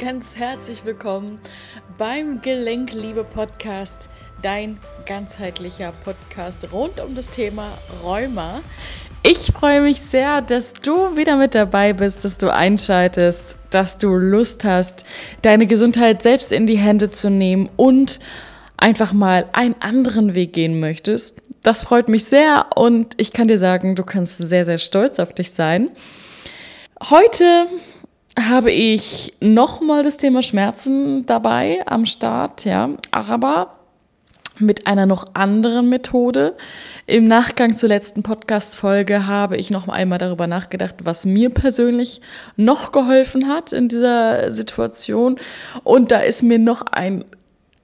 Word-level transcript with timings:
ganz 0.00 0.34
herzlich 0.34 0.86
willkommen 0.86 1.38
beim 1.98 2.40
Gelenkliebe 2.40 3.22
Podcast, 3.22 4.08
dein 4.40 4.78
ganzheitlicher 5.04 5.92
Podcast 6.04 6.72
rund 6.72 7.00
um 7.00 7.14
das 7.14 7.28
Thema 7.28 7.76
Rheuma. 8.02 8.62
Ich 9.22 9.52
freue 9.52 9.82
mich 9.82 10.00
sehr, 10.00 10.40
dass 10.40 10.72
du 10.72 11.18
wieder 11.18 11.36
mit 11.36 11.54
dabei 11.54 11.92
bist, 11.92 12.24
dass 12.24 12.38
du 12.38 12.50
einschaltest, 12.50 13.58
dass 13.68 13.98
du 13.98 14.14
Lust 14.14 14.64
hast, 14.64 15.04
deine 15.42 15.66
Gesundheit 15.66 16.22
selbst 16.22 16.50
in 16.50 16.66
die 16.66 16.78
Hände 16.78 17.10
zu 17.10 17.28
nehmen 17.28 17.68
und 17.76 18.20
einfach 18.78 19.12
mal 19.12 19.50
einen 19.52 19.74
anderen 19.80 20.32
Weg 20.32 20.54
gehen 20.54 20.80
möchtest. 20.80 21.42
Das 21.62 21.82
freut 21.82 22.08
mich 22.08 22.24
sehr 22.24 22.68
und 22.74 23.12
ich 23.18 23.34
kann 23.34 23.48
dir 23.48 23.58
sagen, 23.58 23.96
du 23.96 24.04
kannst 24.04 24.38
sehr, 24.38 24.64
sehr 24.64 24.78
stolz 24.78 25.18
auf 25.18 25.34
dich 25.34 25.50
sein. 25.50 25.90
Heute 27.10 27.66
habe 28.38 28.70
ich 28.70 29.34
nochmal 29.40 30.02
das 30.02 30.16
Thema 30.16 30.42
Schmerzen 30.42 31.26
dabei 31.26 31.82
am 31.86 32.06
Start, 32.06 32.64
ja, 32.64 32.90
aber 33.10 33.76
mit 34.58 34.86
einer 34.86 35.06
noch 35.06 35.24
anderen 35.34 35.88
Methode. 35.88 36.56
Im 37.06 37.26
Nachgang 37.26 37.74
zur 37.74 37.88
letzten 37.88 38.22
Podcast-Folge 38.22 39.26
habe 39.26 39.56
ich 39.56 39.70
noch 39.70 39.88
einmal 39.88 40.18
darüber 40.18 40.46
nachgedacht, 40.46 40.96
was 41.02 41.24
mir 41.24 41.50
persönlich 41.50 42.20
noch 42.56 42.92
geholfen 42.92 43.48
hat 43.48 43.72
in 43.72 43.88
dieser 43.88 44.52
Situation. 44.52 45.40
Und 45.82 46.12
da 46.12 46.18
ist 46.18 46.42
mir 46.42 46.58
noch 46.58 46.82
ein 46.82 47.24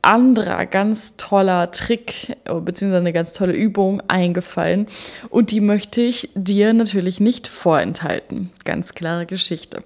anderer 0.02 0.66
ganz 0.66 1.16
toller 1.16 1.72
Trick 1.72 2.36
beziehungsweise 2.44 3.00
eine 3.00 3.12
ganz 3.12 3.32
tolle 3.32 3.54
Übung 3.54 4.00
eingefallen 4.06 4.86
und 5.30 5.50
die 5.50 5.60
möchte 5.60 6.00
ich 6.00 6.30
dir 6.36 6.72
natürlich 6.74 7.18
nicht 7.18 7.48
vorenthalten. 7.48 8.50
Ganz 8.64 8.94
klare 8.94 9.26
Geschichte. 9.26 9.82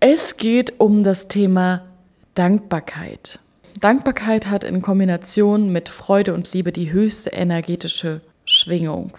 Es 0.00 0.36
geht 0.36 0.78
um 0.78 1.04
das 1.04 1.26
Thema 1.26 1.86
Dankbarkeit. 2.34 3.40
Dankbarkeit 3.80 4.46
hat 4.46 4.62
in 4.62 4.82
Kombination 4.82 5.72
mit 5.72 5.88
Freude 5.88 6.34
und 6.34 6.52
Liebe 6.52 6.70
die 6.70 6.92
höchste 6.92 7.30
energetische 7.30 8.20
Schwingung. 8.44 9.12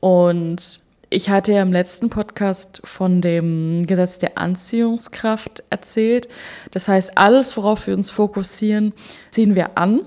Und 0.00 0.82
ich 1.08 1.30
hatte 1.30 1.52
ja 1.52 1.62
im 1.62 1.72
letzten 1.72 2.10
Podcast 2.10 2.80
von 2.82 3.20
dem 3.20 3.86
Gesetz 3.86 4.18
der 4.18 4.38
Anziehungskraft 4.38 5.62
erzählt. 5.70 6.26
Das 6.72 6.88
heißt, 6.88 7.16
alles, 7.16 7.56
worauf 7.56 7.86
wir 7.86 7.94
uns 7.94 8.10
fokussieren, 8.10 8.92
ziehen 9.30 9.54
wir 9.54 9.78
an. 9.78 10.00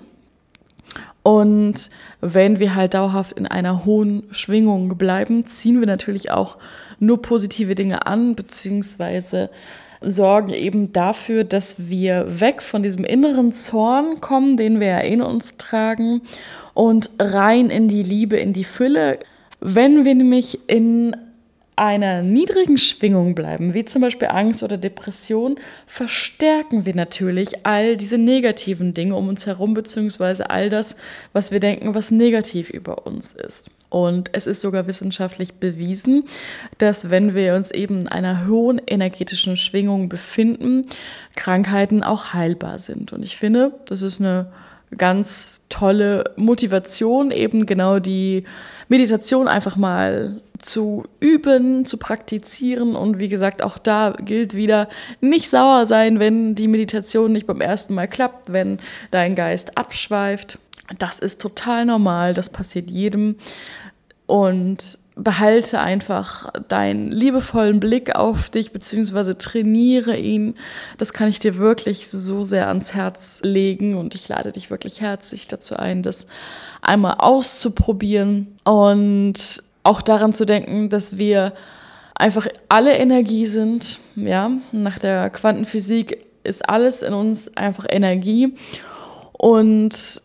Und 1.30 1.91
wenn 2.22 2.58
wir 2.58 2.73
halt 2.73 2.95
dauerhaft 2.95 3.38
in 3.38 3.45
einer 3.45 3.85
hohen 3.85 4.23
Schwingung 4.31 4.97
bleiben, 4.97 5.45
ziehen 5.45 5.80
wir 5.80 5.86
natürlich 5.86 6.31
auch 6.31 6.58
nur 6.97 7.21
positive 7.21 7.75
Dinge 7.75 8.08
an, 8.08 8.33
beziehungsweise 8.33 9.52
sorgen 10.02 10.49
eben 10.49 10.91
dafür, 10.91 11.44
dass 11.44 11.88
wir 11.88 12.39
weg 12.39 12.63
von 12.63 12.81
diesem 12.81 13.05
inneren 13.05 13.52
Zorn 13.52 14.21
kommen, 14.21 14.58
den 14.58 14.80
wir 14.80 14.88
ja 14.88 14.99
in 15.02 15.21
uns 15.21 15.58
tragen, 15.58 16.21
und 16.73 17.11
rein 17.19 17.69
in 17.69 17.88
die 17.88 18.02
Liebe, 18.02 18.38
in 18.38 18.52
die 18.52 18.64
Fülle. 18.64 19.19
Wenn 19.59 20.05
wir 20.05 20.16
nämlich 20.16 20.67
in 20.67 21.16
einer 21.80 22.22
niedrigen 22.22 22.77
Schwingung 22.77 23.35
bleiben, 23.35 23.73
wie 23.73 23.85
zum 23.85 24.02
Beispiel 24.02 24.27
Angst 24.27 24.63
oder 24.63 24.77
Depression, 24.77 25.55
verstärken 25.88 26.86
wir 26.86 26.94
natürlich 26.94 27.66
all 27.66 27.95
diese 27.95 28.17
negativen 28.17 28.94
Dinge 28.94 29.16
um 29.16 29.30
uns 29.30 29.45
herum, 29.45 29.73
beziehungsweise 29.73 30.49
all 30.49 30.67
das, 30.67 30.97
was 31.31 31.52
wir 31.52 31.61
denken, 31.61 31.95
was 31.95 32.11
negativ 32.11 32.69
über 32.69 33.08
uns 33.08 33.31
ist. 33.31 33.71
Und 33.88 34.30
es 34.33 34.45
ist 34.45 34.59
sogar 34.59 34.88
wissenschaftlich 34.88 35.53
bewiesen, 35.53 36.25
dass 36.80 37.09
wenn 37.09 37.33
wir 37.33 37.55
uns 37.55 37.71
eben 37.71 38.02
in 38.02 38.08
einer 38.09 38.45
hohen 38.45 38.81
energetischen 38.86 39.55
Schwingung 39.55 40.09
befinden, 40.09 40.83
Krankheiten 41.36 42.03
auch 42.03 42.33
heilbar 42.33 42.77
sind. 42.80 43.14
Und 43.14 43.23
ich 43.23 43.37
finde, 43.37 43.71
das 43.86 44.02
ist 44.02 44.20
eine 44.20 44.52
ganz 44.98 45.66
tolle 45.70 46.23
Motivation, 46.36 47.32
eben 47.32 47.66
genau 47.66 48.00
die 48.00 48.44
Meditation 48.88 49.48
einfach 49.48 49.76
mal 49.77 50.42
zu 50.58 51.04
üben, 51.20 51.86
zu 51.86 51.98
praktizieren. 51.98 52.95
Und 52.95 53.20
wie 53.20 53.30
gesagt, 53.30 53.61
auch 53.61 53.77
da 53.77 54.16
gilt 54.20 54.54
wieder, 54.54 54.89
nicht 55.22 55.50
sauer 55.50 55.86
sein, 55.86 56.20
wenn 56.20 56.55
die 56.55 56.67
Meditation 56.67 57.32
nicht 57.32 57.48
beim 57.48 57.61
ersten 57.61 57.94
Mal 57.94 58.08
klappt, 58.08 58.52
wenn 58.52 58.80
dein 59.11 59.36
Geist 59.36 59.77
abschweift. 59.77 60.60
Das 60.98 61.20
ist 61.20 61.39
total 61.42 61.86
normal, 61.86 62.33
das 62.33 62.50
passiert 62.50 62.89
jedem. 62.89 63.36
Und 64.26 65.00
behalte 65.23 65.80
einfach 65.80 66.52
deinen 66.67 67.11
liebevollen 67.11 67.80
Blick 67.80 68.15
auf 68.15 68.49
dich, 68.49 68.71
beziehungsweise 68.71 69.37
trainiere 69.37 70.17
ihn. 70.17 70.55
Das 70.97 71.13
kann 71.13 71.27
ich 71.27 71.39
dir 71.39 71.57
wirklich 71.57 72.09
so 72.09 72.43
sehr 72.43 72.67
ans 72.69 72.93
Herz 72.93 73.41
legen 73.43 73.95
und 73.95 74.15
ich 74.15 74.27
lade 74.27 74.52
dich 74.52 74.69
wirklich 74.69 75.02
herzlich 75.02 75.47
dazu 75.47 75.75
ein, 75.75 76.03
das 76.03 76.27
einmal 76.81 77.15
auszuprobieren 77.19 78.55
und 78.63 79.63
auch 79.83 80.02
daran 80.02 80.33
zu 80.33 80.45
denken, 80.45 80.89
dass 80.89 81.17
wir 81.17 81.53
einfach 82.15 82.47
alle 82.69 82.97
Energie 82.97 83.45
sind. 83.45 83.99
Ja, 84.15 84.52
nach 84.71 84.99
der 84.99 85.29
Quantenphysik 85.29 86.25
ist 86.43 86.67
alles 86.69 87.02
in 87.02 87.13
uns 87.13 87.55
einfach 87.58 87.85
Energie 87.89 88.55
und 89.33 90.21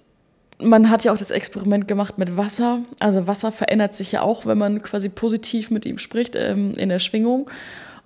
man 0.65 0.91
hat 0.91 1.05
ja 1.05 1.13
auch 1.13 1.19
das 1.19 1.31
Experiment 1.31 1.87
gemacht 1.87 2.19
mit 2.19 2.37
Wasser. 2.37 2.81
Also 3.01 3.27
Wasser 3.27 3.53
verändert 3.53 3.95
sich 3.95 4.13
ja 4.13 4.23
auch, 4.23 4.47
wenn 4.47 4.59
man 4.59 4.83
quasi 4.83 5.09
positiv 5.09 5.71
mit 5.71 5.87
ihm 5.87 5.99
spricht 5.99 6.35
ähm, 6.37 6.73
in 6.77 6.89
der 6.89 6.99
Schwingung. 6.99 7.51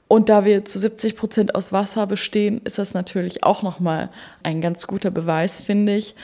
Und 0.09 0.29
da 0.31 0.45
wir 0.45 0.65
zu 0.65 0.79
70 0.79 1.17
Prozent 1.17 1.55
aus 1.55 1.73
Wasser 1.73 2.07
bestehen, 2.07 2.61
ist 2.65 2.79
das 2.79 2.95
natürlich 2.95 3.45
auch 3.45 3.63
nochmal 3.63 4.09
ein 4.43 4.61
ganz 4.61 4.87
guter 4.87 5.11
Beweis, 5.11 5.61
finde 5.61 5.97
ich. 5.97 6.15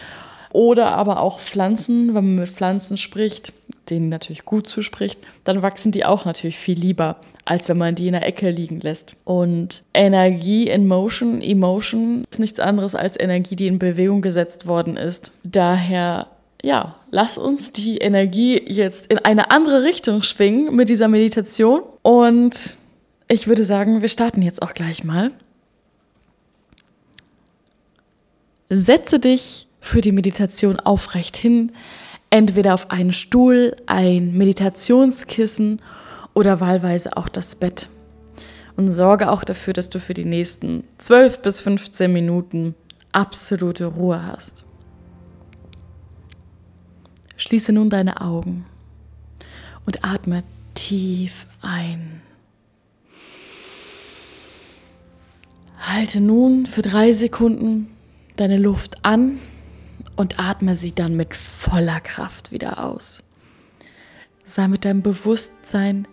Oder 0.50 0.93
aber 0.93 1.21
auch 1.21 1.41
Pflanzen, 1.41 2.15
wenn 2.15 2.25
man 2.25 2.34
mit 2.37 2.49
Pflanzen 2.49 2.97
spricht, 2.97 3.53
denen 3.91 4.09
natürlich 4.09 4.45
gut 4.45 4.69
zuspricht, 4.69 5.19
dann 5.45 5.62
wachsen 5.62 5.93
die 5.93 6.05
auch 6.05 6.25
natürlich 6.25 6.59
viel 6.59 6.78
lieber, 6.78 7.16
als 7.44 7.69
wenn 7.69 7.78
man 7.78 7.94
die 7.94 8.06
in 8.06 8.12
der 8.12 8.27
Ecke 8.27 8.50
liegen 8.50 8.81
lässt. 8.81 9.16
Und 9.25 9.84
Energie 9.93 10.69
in 10.69 10.87
Motion, 10.87 11.41
Emotion 11.43 12.22
ist 12.31 12.41
nichts 12.41 12.60
anderes 12.60 12.94
als 12.94 13.19
Energie, 13.19 13.56
die 13.56 13.66
in 13.66 13.78
Bewegung 13.78 14.22
gesetzt 14.22 14.66
worden 14.66 14.97
ist. 14.97 15.31
Daher 15.43 16.28
ja, 16.65 16.97
lass 17.10 17.37
uns 17.37 17.72
die 17.72 17.99
Energie 17.99 18.59
jetzt 18.66 19.09
in 19.09 19.19
eine 19.19 19.50
andere 19.50 19.84
Richtung 19.84 20.22
schwingen 20.22 20.75
mit 20.75 20.88
dieser 20.88 21.09
Meditation. 21.09 21.83
Und 22.00 22.78
ich 23.28 23.47
würde 23.47 23.65
sagen, 23.65 24.00
wir 24.00 24.09
starten 24.09 24.41
jetzt 24.41 24.62
auch 24.62 24.72
gleich 24.72 25.04
mal. 25.04 25.31
Setze 28.71 29.19
dich 29.21 29.66
für 29.78 30.00
die 30.00 30.12
Meditation 30.12 30.81
aufrecht 30.81 31.37
hin, 31.37 31.72
entweder 32.31 32.72
auf 32.72 32.91
einen 32.91 33.12
Stuhl, 33.12 33.77
ein 33.84 34.33
Meditationskissen 34.33 35.75
oder 35.75 36.03
wahlweise 36.61 37.17
auch 37.17 37.28
das 37.28 37.55
Bett. 37.55 37.89
Und 38.77 38.89
sorge 38.89 39.31
auch 39.31 39.45
dafür, 39.45 39.72
dass 39.72 39.89
du 39.89 40.00
für 40.00 40.15
die 40.15 40.25
nächsten 40.25 40.84
12 40.99 41.43
bis 41.43 41.61
15 41.61 42.12
Minuten 42.12 42.75
absolute 43.12 43.87
Ruhe 43.87 44.27
hast. 44.27 44.65
Schließe 47.37 47.72
nun 47.72 47.89
deine 47.91 48.21
Augen 48.21 48.67
und 49.87 50.05
atme 50.05 50.43
tief 50.75 51.47
ein. 51.62 52.21
Halte 55.78 56.21
nun 56.21 56.66
für 56.66 56.83
drei 56.83 57.12
Sekunden 57.12 57.91
deine 58.37 58.56
Luft 58.56 59.05
an 59.05 59.39
und 60.16 60.39
atme 60.41 60.75
sie 60.75 60.95
dann 60.95 61.16
mit 61.16 61.34
voller 61.34 62.01
Kraft 62.01 62.53
wieder 62.53 62.84
aus. 62.84 63.22
Sei 64.45 64.69
mit 64.69 64.84
deinem 64.84 65.03
Bewusstsein 65.03 66.09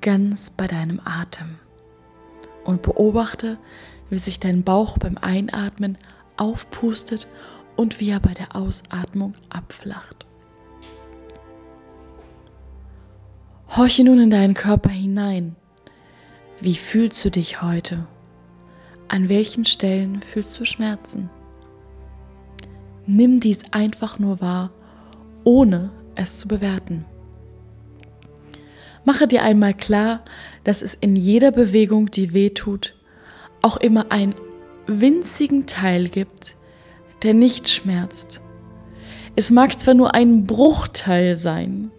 ganz 0.00 0.50
bei 0.50 0.66
deinem 0.66 1.00
Atem 1.04 1.58
und 2.64 2.82
beobachte, 2.82 3.58
wie 4.08 4.18
sich 4.18 4.40
dein 4.40 4.64
Bauch 4.64 4.98
beim 4.98 5.18
Einatmen 5.18 5.98
aufpustet 6.36 7.28
und 7.76 8.00
wie 8.00 8.10
er 8.10 8.20
bei 8.20 8.34
der 8.34 8.56
Ausatmung 8.56 9.34
abflacht. 9.48 10.26
Horche 13.76 14.04
nun 14.04 14.18
in 14.18 14.30
deinen 14.30 14.54
Körper 14.54 14.90
hinein. 14.90 15.54
Wie 16.60 16.74
fühlst 16.74 17.24
du 17.24 17.30
dich 17.30 17.62
heute? 17.62 18.06
An 19.08 19.28
welchen 19.28 19.64
Stellen 19.64 20.22
fühlst 20.22 20.58
du 20.58 20.64
Schmerzen? 20.64 21.30
Nimm 23.06 23.40
dies 23.40 23.60
einfach 23.72 24.18
nur 24.18 24.40
wahr, 24.40 24.70
ohne 25.44 25.90
es 26.14 26.38
zu 26.38 26.48
bewerten. 26.48 27.04
Mache 29.04 29.26
dir 29.26 29.42
einmal 29.42 29.74
klar, 29.74 30.24
dass 30.64 30.82
es 30.82 30.94
in 30.94 31.16
jeder 31.16 31.52
Bewegung, 31.52 32.10
die 32.10 32.34
weh 32.34 32.50
tut, 32.50 32.94
auch 33.62 33.76
immer 33.76 34.12
einen 34.12 34.34
winzigen 34.86 35.66
Teil 35.66 36.08
gibt, 36.08 36.56
der 37.22 37.34
nicht 37.34 37.68
schmerzt. 37.68 38.40
Es 39.36 39.50
mag 39.50 39.78
zwar 39.78 39.94
nur 39.94 40.14
ein 40.14 40.46
Bruchteil 40.46 41.36
sein, 41.36 41.90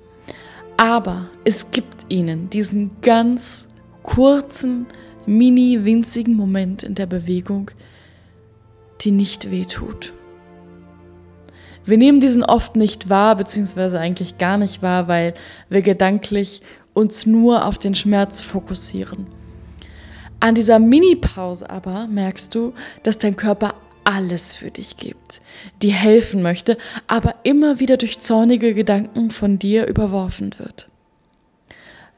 aber 0.77 1.29
es 1.43 1.71
gibt 1.71 2.05
ihnen 2.09 2.49
diesen 2.49 3.01
ganz 3.01 3.67
kurzen, 4.03 4.87
mini 5.25 5.85
winzigen 5.85 6.35
Moment 6.35 6.83
in 6.83 6.95
der 6.95 7.05
Bewegung, 7.05 7.71
die 9.01 9.11
nicht 9.11 9.51
wehtut. 9.51 10.13
Wir 11.83 11.97
nehmen 11.97 12.19
diesen 12.19 12.43
oft 12.43 12.75
nicht 12.75 13.09
wahr, 13.09 13.35
beziehungsweise 13.35 13.99
eigentlich 13.99 14.37
gar 14.37 14.57
nicht 14.57 14.83
wahr, 14.83 15.07
weil 15.07 15.33
wir 15.69 15.81
gedanklich 15.81 16.61
uns 16.93 17.25
nur 17.25 17.65
auf 17.65 17.77
den 17.77 17.95
Schmerz 17.95 18.41
fokussieren. 18.41 19.27
An 20.39 20.55
dieser 20.55 20.79
Mini-Pause 20.79 21.69
aber 21.69 22.07
merkst 22.07 22.53
du, 22.55 22.73
dass 23.03 23.17
dein 23.17 23.35
Körper 23.35 23.75
alles 24.03 24.53
für 24.53 24.71
dich 24.71 24.97
gibt, 24.97 25.41
dir 25.81 25.93
helfen 25.93 26.41
möchte, 26.41 26.77
aber 27.07 27.35
immer 27.43 27.79
wieder 27.79 27.97
durch 27.97 28.19
zornige 28.19 28.73
Gedanken 28.73 29.29
von 29.29 29.59
dir 29.59 29.87
überworfen 29.87 30.51
wird. 30.57 30.89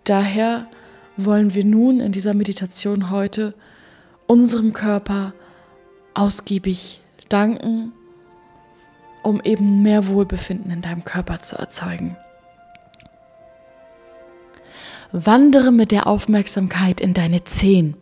Daher 0.05 0.67
wollen 1.17 1.53
wir 1.53 1.65
nun 1.65 1.99
in 1.99 2.11
dieser 2.11 2.33
Meditation 2.33 3.11
heute 3.11 3.53
unserem 4.27 4.73
Körper 4.73 5.33
ausgiebig 6.13 7.01
danken, 7.29 7.91
um 9.21 9.41
eben 9.43 9.81
mehr 9.81 10.07
Wohlbefinden 10.07 10.71
in 10.71 10.81
deinem 10.81 11.03
Körper 11.03 11.41
zu 11.41 11.57
erzeugen. 11.57 12.17
Wandere 15.15 15.71
mit 15.71 15.91
der 15.91 16.07
Aufmerksamkeit 16.07 16.99
in 16.99 17.13
deine 17.13 17.43
Zehen. 17.43 17.95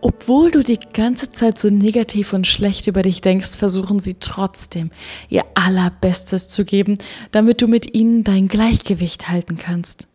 Obwohl 0.00 0.50
du 0.50 0.62
die 0.62 0.78
ganze 0.78 1.30
Zeit 1.30 1.58
so 1.58 1.68
negativ 1.68 2.32
und 2.32 2.46
schlecht 2.46 2.86
über 2.86 3.02
dich 3.02 3.20
denkst, 3.20 3.54
versuchen 3.54 4.00
sie 4.00 4.14
trotzdem 4.18 4.90
ihr 5.28 5.44
allerbestes 5.54 6.48
zu 6.48 6.64
geben, 6.64 6.96
damit 7.32 7.60
du 7.60 7.68
mit 7.68 7.94
ihnen 7.94 8.24
dein 8.24 8.48
Gleichgewicht 8.48 9.28
halten 9.28 9.58
kannst. 9.58 10.08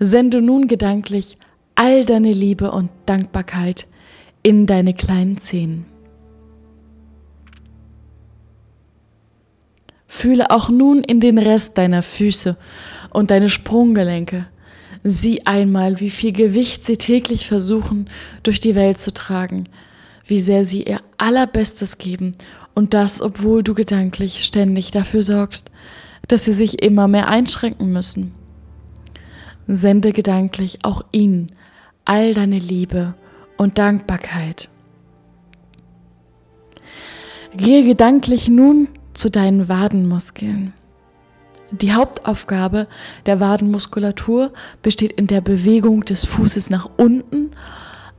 Sende 0.00 0.42
nun 0.42 0.66
gedanklich 0.66 1.38
all 1.76 2.04
deine 2.04 2.32
Liebe 2.32 2.72
und 2.72 2.90
Dankbarkeit 3.06 3.86
in 4.42 4.66
deine 4.66 4.94
kleinen 4.94 5.38
Zehen. 5.38 5.86
Fühle 10.08 10.50
auch 10.50 10.68
nun 10.68 11.04
in 11.04 11.20
den 11.20 11.38
Rest 11.38 11.78
deiner 11.78 12.02
Füße 12.02 12.56
und 13.12 13.30
deine 13.30 13.48
Sprunggelenke. 13.48 14.46
Sieh 15.04 15.42
einmal, 15.46 16.00
wie 16.00 16.10
viel 16.10 16.32
Gewicht 16.32 16.84
sie 16.84 16.96
täglich 16.96 17.46
versuchen, 17.46 18.08
durch 18.42 18.60
die 18.60 18.74
Welt 18.74 19.00
zu 19.00 19.12
tragen, 19.12 19.68
wie 20.24 20.40
sehr 20.40 20.64
sie 20.64 20.84
ihr 20.84 21.00
allerbestes 21.18 21.98
geben 21.98 22.36
und 22.74 22.94
das, 22.94 23.20
obwohl 23.20 23.62
du 23.62 23.74
gedanklich 23.74 24.44
ständig 24.44 24.90
dafür 24.90 25.22
sorgst, 25.22 25.70
dass 26.28 26.44
sie 26.44 26.52
sich 26.52 26.82
immer 26.82 27.08
mehr 27.08 27.28
einschränken 27.28 27.92
müssen. 27.92 28.32
Sende 29.66 30.12
gedanklich 30.12 30.78
auch 30.82 31.02
ihnen 31.12 31.52
all 32.04 32.34
deine 32.34 32.58
Liebe 32.58 33.14
und 33.56 33.78
Dankbarkeit. 33.78 34.68
Gehe 37.56 37.84
gedanklich 37.84 38.48
nun 38.48 38.88
zu 39.14 39.30
deinen 39.30 39.68
Wadenmuskeln. 39.68 40.72
Die 41.72 41.94
Hauptaufgabe 41.94 42.86
der 43.24 43.40
Wadenmuskulatur 43.40 44.52
besteht 44.82 45.12
in 45.12 45.26
der 45.26 45.40
Bewegung 45.40 46.04
des 46.04 46.24
Fußes 46.26 46.68
nach 46.68 46.90
unten, 46.98 47.52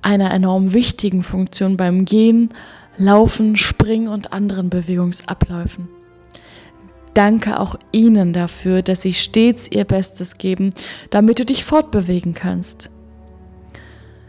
einer 0.02 0.32
enorm 0.32 0.74
wichtigen 0.74 1.24
Funktion 1.24 1.78
beim 1.78 2.06
Gehen, 2.06 2.50
Laufen, 2.98 3.56
Springen 3.56 4.08
und 4.08 4.34
anderen 4.34 4.70
Bewegungsabläufen. 4.70 5.88
Danke 7.14 7.60
auch 7.60 7.76
ihnen 7.92 8.34
dafür, 8.34 8.82
dass 8.82 9.02
sie 9.02 9.14
stets 9.14 9.70
ihr 9.72 9.86
Bestes 9.86 10.38
geben, 10.38 10.74
damit 11.12 11.40
du 11.40 11.46
dich 11.46 11.64
fortbewegen 11.64 12.34
kannst. 12.34 12.90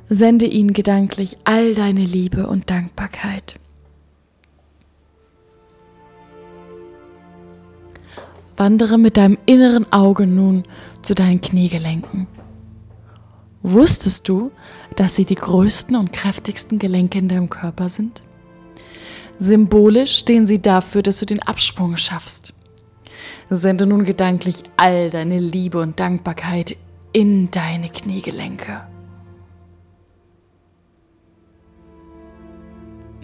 Sende 0.08 0.44
ihnen 0.44 0.74
gedanklich 0.74 1.38
all 1.44 1.74
deine 1.74 2.04
Liebe 2.04 2.46
und 2.46 2.68
Dankbarkeit. 2.68 3.54
Wandere 8.56 8.98
mit 8.98 9.16
deinem 9.16 9.38
inneren 9.46 9.92
Auge 9.92 10.26
nun 10.26 10.64
zu 11.02 11.14
deinen 11.14 11.40
Kniegelenken. 11.40 12.26
Wusstest 13.62 14.28
du, 14.28 14.52
dass 14.94 15.16
sie 15.16 15.24
die 15.24 15.34
größten 15.34 15.96
und 15.96 16.12
kräftigsten 16.12 16.78
Gelenke 16.78 17.18
in 17.18 17.28
deinem 17.28 17.50
Körper 17.50 17.88
sind? 17.88 18.22
Symbolisch 19.38 20.18
stehen 20.18 20.46
sie 20.46 20.60
dafür, 20.60 21.02
dass 21.02 21.18
du 21.18 21.26
den 21.26 21.42
Absprung 21.42 21.96
schaffst. 21.96 22.54
Sende 23.50 23.86
nun 23.86 24.04
gedanklich 24.04 24.62
all 24.76 25.10
deine 25.10 25.38
Liebe 25.38 25.80
und 25.80 25.98
Dankbarkeit 25.98 26.76
in 27.12 27.50
deine 27.50 27.88
Kniegelenke. 27.88 28.82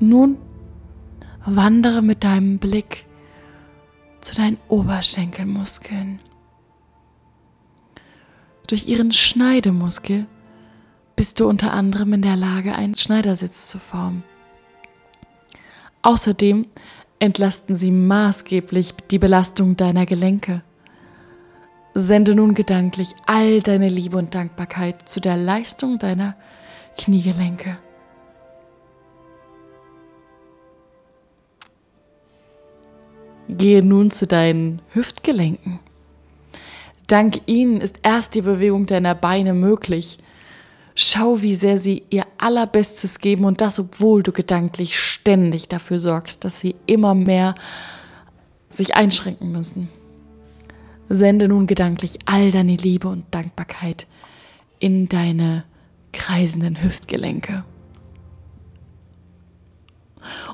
Nun 0.01 0.39
wandere 1.45 2.03
mit 2.03 2.25
deinem 2.25 2.59
Blick 2.59 3.05
zu 4.21 4.35
deinen 4.35 4.59
Oberschenkelmuskeln. 4.69 6.21
Durch 8.67 8.87
ihren 8.87 9.13
Schneidemuskel 9.13 10.27
bist 11.17 11.41
du 11.41 11.49
unter 11.49 11.73
anderem 11.73 12.13
in 12.13 12.23
der 12.23 12.37
Lage, 12.37 12.75
einen 12.75 12.95
Schneidersitz 12.95 13.69
zu 13.69 13.79
formen. 13.79 14.23
Außerdem 16.03 16.67
entlasten 17.19 17.77
sie 17.77 17.91
maßgeblich 17.91 18.95
die 19.11 19.19
Belastung 19.19 19.77
deiner 19.77 20.07
Gelenke. 20.07 20.63
Sende 21.95 22.35
nun 22.35 22.55
gedanklich 22.55 23.15
all 23.27 23.61
deine 23.61 23.89
Liebe 23.89 24.17
und 24.17 24.35
Dankbarkeit 24.35 25.09
zu 25.09 25.21
der 25.21 25.37
Leistung 25.37 25.99
deiner 25.99 26.37
Kniegelenke. 26.97 27.77
Gehe 33.57 33.83
nun 33.83 34.11
zu 34.11 34.27
deinen 34.27 34.81
Hüftgelenken. 34.93 35.81
Dank 37.07 37.41
ihnen 37.47 37.81
ist 37.81 37.99
erst 38.03 38.37
die 38.37 38.43
Bewegung 38.43 38.87
deiner 38.87 39.17
Beine 39.17 39.53
möglich. 39.53 40.19
Schau, 40.95 41.43
wie 41.43 41.57
sehr 41.57 41.79
sie 41.79 42.05
ihr 42.11 42.25
allerbestes 42.39 43.19
geben 43.19 43.45
und 43.45 43.61
das, 43.61 43.81
obwohl 43.81 44.23
du 44.23 44.31
gedanklich 44.31 44.99
ständig 44.99 45.69
dafür 45.69 45.99
sorgst, 45.99 46.45
dass 46.45 46.61
sie 46.61 46.77
immer 46.87 47.15
mehr 47.15 47.55
sich 48.69 48.95
einschränken 48.95 49.51
müssen. 49.51 49.89
Sende 51.09 51.49
nun 51.49 51.67
gedanklich 51.67 52.21
all 52.27 52.53
deine 52.53 52.77
Liebe 52.77 53.09
und 53.09 53.25
Dankbarkeit 53.33 54.07
in 54.79 55.09
deine 55.09 55.65
kreisenden 56.13 56.83
Hüftgelenke. 56.83 57.65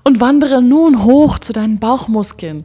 Und 0.07 0.21
wandere 0.21 0.63
nun 0.63 1.03
hoch 1.03 1.41
zu 1.41 1.53
deinen 1.53 1.81
Bauchmuskeln. 1.81 2.63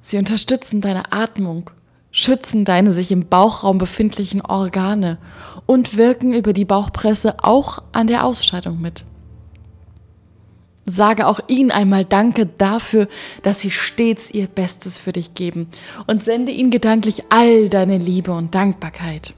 Sie 0.00 0.16
unterstützen 0.16 0.80
deine 0.80 1.10
Atmung, 1.12 1.70
schützen 2.12 2.64
deine 2.64 2.92
sich 2.92 3.10
im 3.10 3.26
Bauchraum 3.26 3.78
befindlichen 3.78 4.40
Organe 4.40 5.18
und 5.66 5.96
wirken 5.96 6.32
über 6.32 6.52
die 6.52 6.64
Bauchpresse 6.64 7.42
auch 7.42 7.82
an 7.90 8.06
der 8.06 8.24
Ausscheidung 8.24 8.80
mit. 8.80 9.04
Sage 10.86 11.26
auch 11.26 11.40
ihnen 11.48 11.72
einmal 11.72 12.04
Danke 12.04 12.46
dafür, 12.46 13.08
dass 13.42 13.58
sie 13.58 13.72
stets 13.72 14.30
ihr 14.30 14.46
Bestes 14.46 15.00
für 15.00 15.10
dich 15.10 15.34
geben 15.34 15.66
und 16.06 16.22
sende 16.22 16.52
ihnen 16.52 16.70
gedanklich 16.70 17.24
all 17.30 17.68
deine 17.68 17.98
Liebe 17.98 18.30
und 18.30 18.54
Dankbarkeit. 18.54 19.34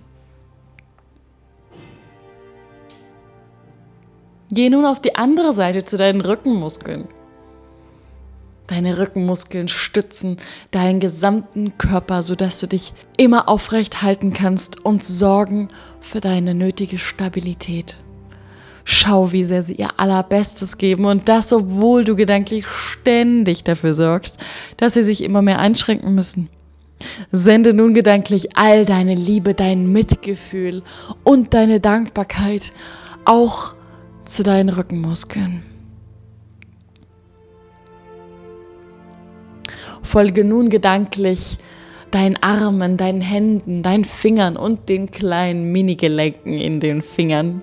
Geh 4.55 4.69
nun 4.69 4.85
auf 4.85 5.01
die 5.01 5.15
andere 5.15 5.55
Seite 5.55 5.83
zu 5.87 5.97
deinen 5.97 6.21
Rückenmuskeln. 6.21 7.09
Deine 8.67 8.99
Rückenmuskeln 8.99 9.69
stützen 9.69 10.37
deinen 10.71 11.01
gesamten 11.01 11.79
Körper, 11.79 12.23
sodass 12.23 12.61
du 12.61 12.69
dich 12.69 12.93
immer 13.17 13.49
aufrecht 13.49 14.03
halten 14.03 14.35
kannst 14.35 14.85
und 14.85 15.07
sorgen 15.07 15.69
für 16.03 16.21
deine 16.21 16.55
nötige 16.55 16.99
Stabilität. 16.99 17.97
Schau, 18.85 19.33
wie 19.33 19.45
sehr 19.45 19.63
sie 19.63 19.77
ihr 19.77 19.99
allerbestes 19.99 20.77
geben 20.77 21.07
und 21.07 21.31
das, 21.31 21.55
obwohl 21.55 22.05
du 22.05 22.15
gedanklich 22.15 22.67
ständig 22.67 23.65
dafür 23.65 23.95
sorgst, 23.95 24.37
dass 24.77 24.95
sie 24.95 25.03
sich 25.03 25.25
immer 25.25 25.41
mehr 25.41 25.61
einschränken 25.61 26.15
müssen. 26.15 26.51
Sende 27.31 27.73
nun 27.73 27.95
gedanklich 27.95 28.55
all 28.55 28.85
deine 28.85 29.15
Liebe, 29.15 29.55
dein 29.55 29.91
Mitgefühl 29.91 30.83
und 31.25 31.55
deine 31.55 31.81
Dankbarkeit 31.81 32.75
auch 33.25 33.75
zu 34.25 34.43
deinen 34.43 34.69
Rückenmuskeln. 34.69 35.63
Folge 40.03 40.45
nun 40.45 40.69
gedanklich 40.69 41.59
deinen 42.11 42.37
Armen, 42.43 42.97
deinen 42.97 43.23
Händen, 43.23 43.83
deinen 43.83 44.05
Fingern 44.05 44.57
und 44.57 44.89
den 44.89 45.11
kleinen 45.11 45.73
Minigelenken 45.73 46.53
in 46.53 46.79
den 46.81 47.03
Fingern. 47.03 47.63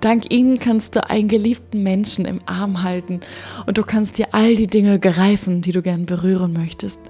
Dank 0.00 0.30
ihnen 0.32 0.58
kannst 0.58 0.96
du 0.96 1.08
einen 1.08 1.28
geliebten 1.28 1.82
Menschen 1.82 2.26
im 2.26 2.40
Arm 2.46 2.82
halten 2.82 3.20
und 3.66 3.78
du 3.78 3.82
kannst 3.82 4.18
dir 4.18 4.28
all 4.32 4.54
die 4.54 4.66
Dinge 4.66 4.98
greifen, 4.98 5.62
die 5.62 5.72
du 5.72 5.82
gern 5.82 6.06
berühren 6.06 6.52
möchtest. 6.52 7.00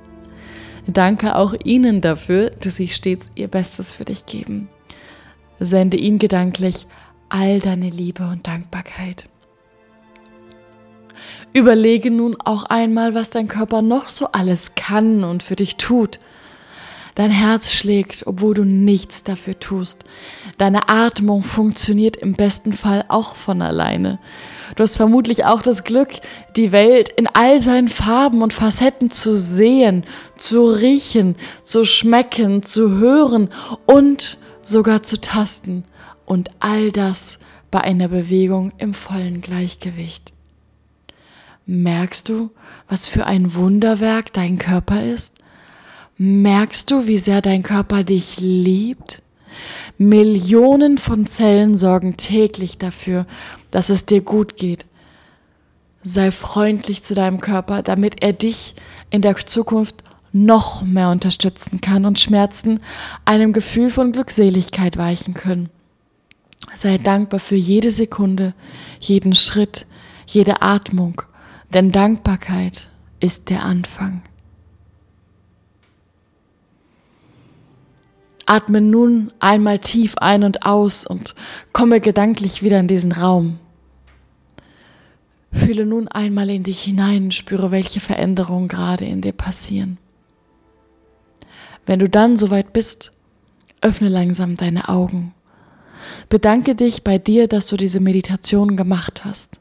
Danke 0.87 1.37
auch 1.37 1.55
ihnen 1.65 2.01
dafür, 2.01 2.51
dass 2.51 2.77
sie 2.77 2.89
stets 2.89 3.31
ihr 3.35 3.49
Bestes 3.49 3.93
für 3.93 4.05
dich 4.05 4.27
geben. 4.27 4.69
Sende 5.59 5.97
ihnen 5.97 6.19
gedanklich 6.19 6.87
all 7.35 7.59
deine 7.59 7.91
Liebe 7.91 8.23
und 8.29 8.47
Dankbarkeit. 8.47 9.27
Überlege 11.53 12.13
nun 12.13 12.37
auch 12.45 12.63
einmal, 12.63 13.15
was 13.15 13.31
dein 13.31 13.49
Körper 13.49 13.83
noch 13.83 14.09
so 14.09 14.29
alles 14.31 14.77
kann 14.77 15.25
und 15.25 15.43
für 15.43 15.57
dich 15.57 15.77
tut. 15.77 16.21
Dein 17.17 17.33
Herz 17.33 17.73
schlägt, 17.73 18.27
obwohl 18.29 18.55
du 18.55 18.65
nichts 18.65 19.25
dafür 19.25 19.59
tust. 19.59 20.05
Deine 20.59 20.89
Atmung 20.89 21.43
funktioniert 21.43 22.17
im 22.17 22.35
besten 22.35 22.73
Fall 22.73 23.05
auch 23.09 23.35
von 23.35 23.63
alleine. 23.63 24.21
Du 24.77 24.85
hast 24.85 24.97
vermutlich 24.97 25.45
auch 25.45 25.63
das 25.63 25.83
Glück, 25.83 26.11
die 26.57 26.71
Welt 26.71 27.09
in 27.09 27.27
all 27.27 27.61
seinen 27.61 27.89
Farben 27.89 28.43
und 28.43 28.53
Facetten 28.53 29.11
zu 29.11 29.37
sehen, 29.37 30.05
zu 30.37 30.67
riechen, 30.67 31.35
zu 31.65 31.85
schmecken, 31.85 32.63
zu 32.63 32.91
hören 32.91 33.51
und 33.87 34.39
sogar 34.63 35.03
zu 35.03 35.21
tasten. 35.21 35.85
Und 36.27 36.51
all 36.61 36.91
das 36.91 37.39
bei 37.71 37.81
einer 37.81 38.09
Bewegung 38.09 38.73
im 38.79 38.95
vollen 38.95 39.41
Gleichgewicht. 39.41 40.33
Merkst 41.67 42.29
du, 42.29 42.51
was 42.89 43.07
für 43.07 43.27
ein 43.27 43.55
Wunderwerk 43.55 44.33
dein 44.33 44.59
Körper 44.59 45.03
ist? 45.03 45.35
Merkst 46.17 46.91
du, 46.91 47.07
wie 47.07 47.19
sehr 47.19 47.41
dein 47.41 47.63
Körper 47.63 48.05
dich 48.05 48.39
liebt? 48.39 49.23
Millionen 49.99 50.99
von 50.99 51.27
Zellen 51.27 51.77
sorgen 51.77 52.17
täglich 52.17 52.79
dafür, 52.79 53.27
dass 53.71 53.89
es 53.89 54.07
dir 54.07 54.21
gut 54.21 54.57
geht. 54.57 54.85
Sei 56.03 56.31
freundlich 56.31 57.03
zu 57.03 57.15
deinem 57.15 57.41
Körper, 57.41 57.83
damit 57.83 58.23
er 58.23 58.33
dich 58.33 58.75
in 59.11 59.23
der 59.23 59.37
Zukunft 59.37 60.05
noch 60.33 60.83
mehr 60.83 61.11
unterstützen 61.11 61.81
kann 61.81 62.05
und 62.05 62.19
Schmerzen 62.19 62.81
einem 63.25 63.53
Gefühl 63.53 63.89
von 63.89 64.13
Glückseligkeit 64.13 64.97
weichen 64.97 65.33
können. 65.33 65.71
Sei 66.73 66.99
dankbar 66.99 67.41
für 67.41 67.57
jede 67.57 67.91
Sekunde, 67.91 68.55
jeden 69.01 69.35
Schritt, 69.35 69.87
jede 70.27 70.63
Atmung, 70.63 71.23
denn 71.73 71.93
Dankbarkeit 71.93 72.89
ist 73.21 73.51
der 73.51 73.65
Anfang. 73.65 74.23
Atme 78.47 78.81
nun 78.81 79.33
einmal 79.41 79.79
tief 79.79 80.17
ein 80.19 80.45
und 80.45 80.67
aus 80.67 81.07
und 81.07 81.35
komme 81.73 82.01
gedanklich 82.01 82.63
wieder 82.63 82.79
in 82.79 82.89
diesen 82.89 83.13
Raum. 83.13 83.59
Fühle 85.53 85.87
nun 85.87 86.09
einmal 86.09 86.51
in 86.51 86.63
dich 86.63 86.83
hinein, 86.83 87.31
spüre, 87.31 87.71
welche 87.71 88.01
Veränderungen 88.01 88.69
gerade 88.69 89.05
in 89.05 89.21
dir 89.21 89.33
passieren. 89.33 89.99
Wenn 91.87 92.01
du 92.01 92.09
dann 92.09 92.37
soweit 92.37 92.73
bist, 92.73 93.13
öffne 93.81 94.09
langsam 94.09 94.57
deine 94.57 94.89
Augen. 94.89 95.33
Bedanke 96.29 96.75
dich 96.75 97.05
bei 97.05 97.19
dir, 97.19 97.49
dass 97.49 97.67
du 97.67 97.77
diese 97.77 98.01
Meditation 98.01 98.77
gemacht 98.77 99.25
hast. 99.25 99.61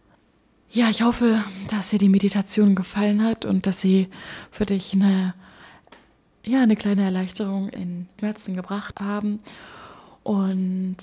Ja, 0.72 0.90
ich 0.90 1.04
hoffe, 1.04 1.44
dass 1.70 1.90
dir 1.90 2.00
die 2.00 2.10
Meditation 2.10 2.74
gefallen 2.74 3.24
hat 3.24 3.46
und 3.46 3.68
dass 3.68 3.80
sie 3.82 4.10
für 4.52 4.66
dich 4.66 4.94
eine 4.94 5.34
ja, 6.46 6.62
eine 6.62 6.76
kleine 6.76 7.04
Erleichterung 7.04 7.70
in 7.70 8.08
Schmerzen 8.20 8.56
gebracht 8.56 9.00
haben. 9.00 9.40
Und 10.24 10.98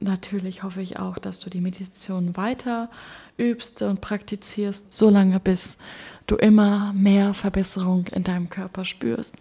natürlich 0.00 0.62
hoffe 0.62 0.82
ich 0.82 0.98
auch, 0.98 1.18
dass 1.18 1.40
du 1.40 1.50
die 1.50 1.60
Meditation 1.60 2.36
weiter 2.36 2.90
übst 3.38 3.82
und 3.82 4.00
praktizierst, 4.00 4.94
solange 4.94 5.40
bis 5.40 5.78
du 6.26 6.36
immer 6.36 6.92
mehr 6.94 7.34
Verbesserung 7.34 8.06
in 8.08 8.24
deinem 8.24 8.50
Körper 8.50 8.84
spürst. 8.84 9.34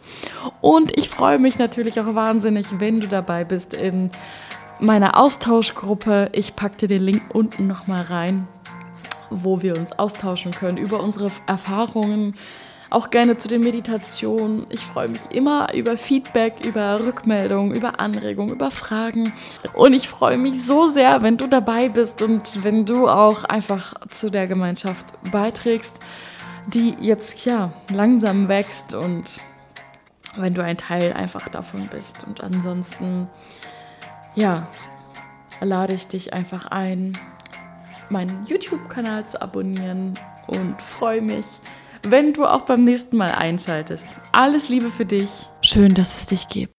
Und 0.62 0.98
ich 0.98 1.10
freue 1.10 1.40
mich 1.40 1.58
natürlich 1.58 2.00
auch 2.00 2.14
wahnsinnig, 2.14 2.80
wenn 2.80 3.02
du 3.02 3.08
dabei 3.08 3.44
bist 3.44 3.74
in 3.74 4.12
meiner 4.80 5.18
Austauschgruppe. 5.18 6.30
Ich 6.34 6.56
packe 6.56 6.78
dir 6.78 6.88
den 6.88 7.04
Link 7.04 7.24
unten 7.34 7.68
nochmal 7.68 8.04
rein, 8.04 8.48
wo 9.30 9.62
wir 9.62 9.78
uns 9.78 9.92
austauschen 9.94 10.52
können 10.52 10.78
über 10.78 11.02
unsere 11.02 11.32
Erfahrungen 11.48 12.36
auch 12.90 13.10
gerne 13.10 13.38
zu 13.38 13.48
den 13.48 13.62
Meditationen. 13.62 14.68
Ich 14.70 14.80
freue 14.80 15.10
mich 15.10 15.20
immer 15.32 15.74
über 15.74 15.98
Feedback, 15.98 16.66
über 16.66 17.06
Rückmeldungen, 17.06 17.76
über 17.76 18.00
Anregungen, 18.00 18.54
über 18.54 18.72
Fragen. 18.72 19.34
Und 19.74 19.94
ich 19.94 20.08
freue 20.08 20.38
mich 20.38 20.64
so 20.64 20.88
sehr, 20.88 21.22
wenn 21.22 21.38
du 21.38 21.48
dabei 21.48 21.90
bist 21.90 22.22
und 22.22 22.64
wenn 22.64 22.86
du 22.86 23.08
auch 23.08 23.44
einfach 23.44 23.96
zu 24.10 24.30
der 24.30 24.48
Gemeinschaft 24.48 25.06
beiträgst, 25.32 26.00
die 26.68 26.96
jetzt 27.02 27.46
ja 27.46 27.74
langsam 27.92 28.48
wächst 28.48 28.94
und 28.94 29.40
wenn 30.38 30.54
du 30.54 30.64
ein 30.64 30.78
Teil 30.78 31.14
einfach 31.14 31.50
davon 31.50 31.88
bist. 31.88 32.26
Und 32.26 32.42
ansonsten, 32.42 33.28
ja, 34.36 34.68
lade 35.62 35.94
ich 35.94 36.08
dich 36.08 36.34
einfach 36.34 36.68
ein, 36.68 37.14
meinen 38.10 38.46
YouTube-Kanal 38.46 39.28
zu 39.28 39.42
abonnieren 39.42 40.14
und 40.48 40.82
freue 40.82 41.22
mich, 41.22 41.46
wenn 42.04 42.34
du 42.34 42.46
auch 42.46 42.62
beim 42.62 42.84
nächsten 42.84 43.18
Mal 43.18 43.32
einschaltest. 43.32 44.08
Alles 44.32 44.70
Liebe 44.70 44.90
für 44.90 45.06
dich. 45.06 45.48
Schön, 45.62 45.94
dass 45.94 46.16
es 46.16 46.26
dich 46.28 46.48
gibt. 46.48 46.75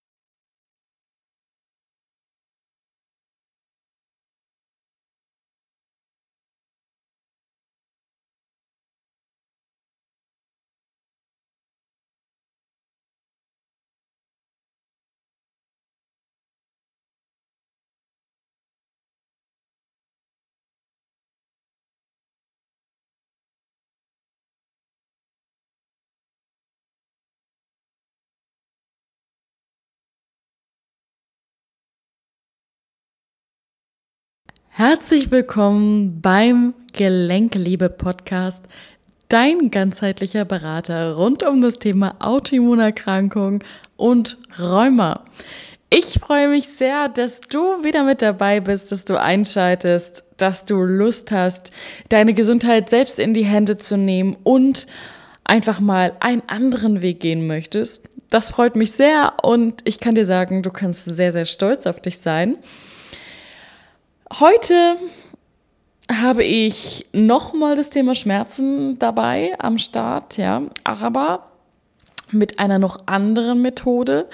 Herzlich 34.78 35.30
willkommen 35.30 36.20
beim 36.20 36.74
Gelenkliebe 36.92 37.88
Podcast, 37.88 38.66
dein 39.28 39.70
ganzheitlicher 39.70 40.44
Berater 40.44 41.14
rund 41.14 41.46
um 41.46 41.62
das 41.62 41.78
Thema 41.78 42.16
Autoimmunerkrankung 42.18 43.64
und 43.96 44.36
Rheuma. 44.60 45.24
Ich 45.88 46.20
freue 46.20 46.48
mich 46.50 46.68
sehr, 46.68 47.08
dass 47.08 47.40
du 47.40 47.58
wieder 47.84 48.04
mit 48.04 48.20
dabei 48.20 48.60
bist, 48.60 48.92
dass 48.92 49.06
du 49.06 49.18
einschaltest, 49.18 50.24
dass 50.36 50.66
du 50.66 50.82
Lust 50.82 51.32
hast, 51.32 51.72
deine 52.10 52.34
Gesundheit 52.34 52.90
selbst 52.90 53.18
in 53.18 53.32
die 53.32 53.46
Hände 53.46 53.78
zu 53.78 53.96
nehmen 53.96 54.36
und 54.42 54.86
einfach 55.44 55.80
mal 55.80 56.12
einen 56.20 56.42
anderen 56.48 57.00
Weg 57.00 57.20
gehen 57.20 57.46
möchtest. 57.46 58.10
Das 58.28 58.50
freut 58.50 58.76
mich 58.76 58.92
sehr 58.92 59.36
und 59.42 59.80
ich 59.84 60.00
kann 60.00 60.16
dir 60.16 60.26
sagen, 60.26 60.62
du 60.62 60.70
kannst 60.70 61.06
sehr, 61.06 61.32
sehr 61.32 61.46
stolz 61.46 61.86
auf 61.86 61.98
dich 61.98 62.18
sein. 62.18 62.58
Heute 64.32 64.96
habe 66.10 66.42
ich 66.42 67.06
nochmal 67.12 67.76
das 67.76 67.90
Thema 67.90 68.16
Schmerzen 68.16 68.98
dabei 68.98 69.54
am 69.58 69.78
Start, 69.78 70.36
ja, 70.36 70.62
aber 70.82 71.46
mit 72.32 72.58
einer 72.58 72.80
noch 72.80 72.98
anderen 73.06 73.62
Methode. 73.62 74.26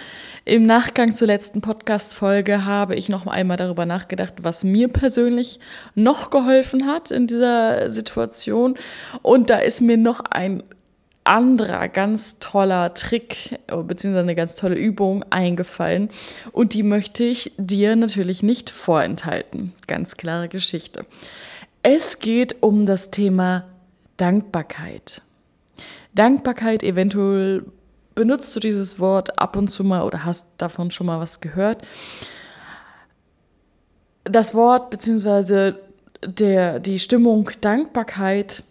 Im 0.47 0.65
Nachgang 0.65 1.15
zur 1.15 1.27
letzten 1.27 1.61
Podcast-Folge 1.61 2.65
habe 2.65 2.95
ich 2.95 3.11
noch 3.11 3.27
einmal 3.27 3.59
darüber 3.59 3.85
nachgedacht, 3.85 4.33
was 4.41 4.65
mir 4.65 4.89
persönlich 4.89 5.61
noch 5.95 6.31
geholfen 6.31 6.87
hat 6.87 7.11
in 7.11 7.27
dieser 7.27 7.91
Situation. 7.91 8.77
Und 9.21 9.51
da 9.51 9.59
ist 9.59 9.83
mir 9.83 9.99
noch 9.99 10.21
ein 10.21 10.63
anderer 11.25 11.88
ganz 11.88 12.38
toller 12.38 12.95
Trick 12.95 13.59
beziehungsweise 13.69 14.23
eine 14.23 14.35
ganz 14.35 14.57
tolle 14.57 14.75
Übung 14.75 15.25
eingefallen 15.31 16.11
und 16.52 16.75
die 16.75 16.83
möchte 16.83 17.25
ich 17.25 17.52
dir 17.59 17.97
natürlich 17.97 18.43
nicht 18.43 18.71
vorenthalten. 18.71 19.73
Ganz 19.87 20.17
klare 20.17 20.49
Geschichte. 20.49 21.07
Es 21.83 22.19
geht 22.19 22.62
um 22.62 22.87
das 22.87 23.11
Thema 23.11 23.64
Dankbarkeit. 24.17 25.23
Dankbarkeit, 26.14 26.83
eventuell 26.83 27.64
benutzt 28.14 28.55
du 28.55 28.61
dieses 28.61 28.99
Wort 28.99 29.38
ab 29.38 29.57
und 29.57 29.69
zu 29.69 29.85
mal 29.85 30.02
oder 30.02 30.25
hast 30.25 30.47
davon 30.59 30.91
schon 30.91 31.07
mal 31.07 31.21
was 31.21 31.41
gehört. 31.41 31.87
Das 34.25 34.55
Wort 34.55 34.91
beziehungsweise 34.91 35.81
der, 36.25 36.79
die 36.79 36.99
Stimmung 36.99 37.50
Dankbarkeit 37.61 38.62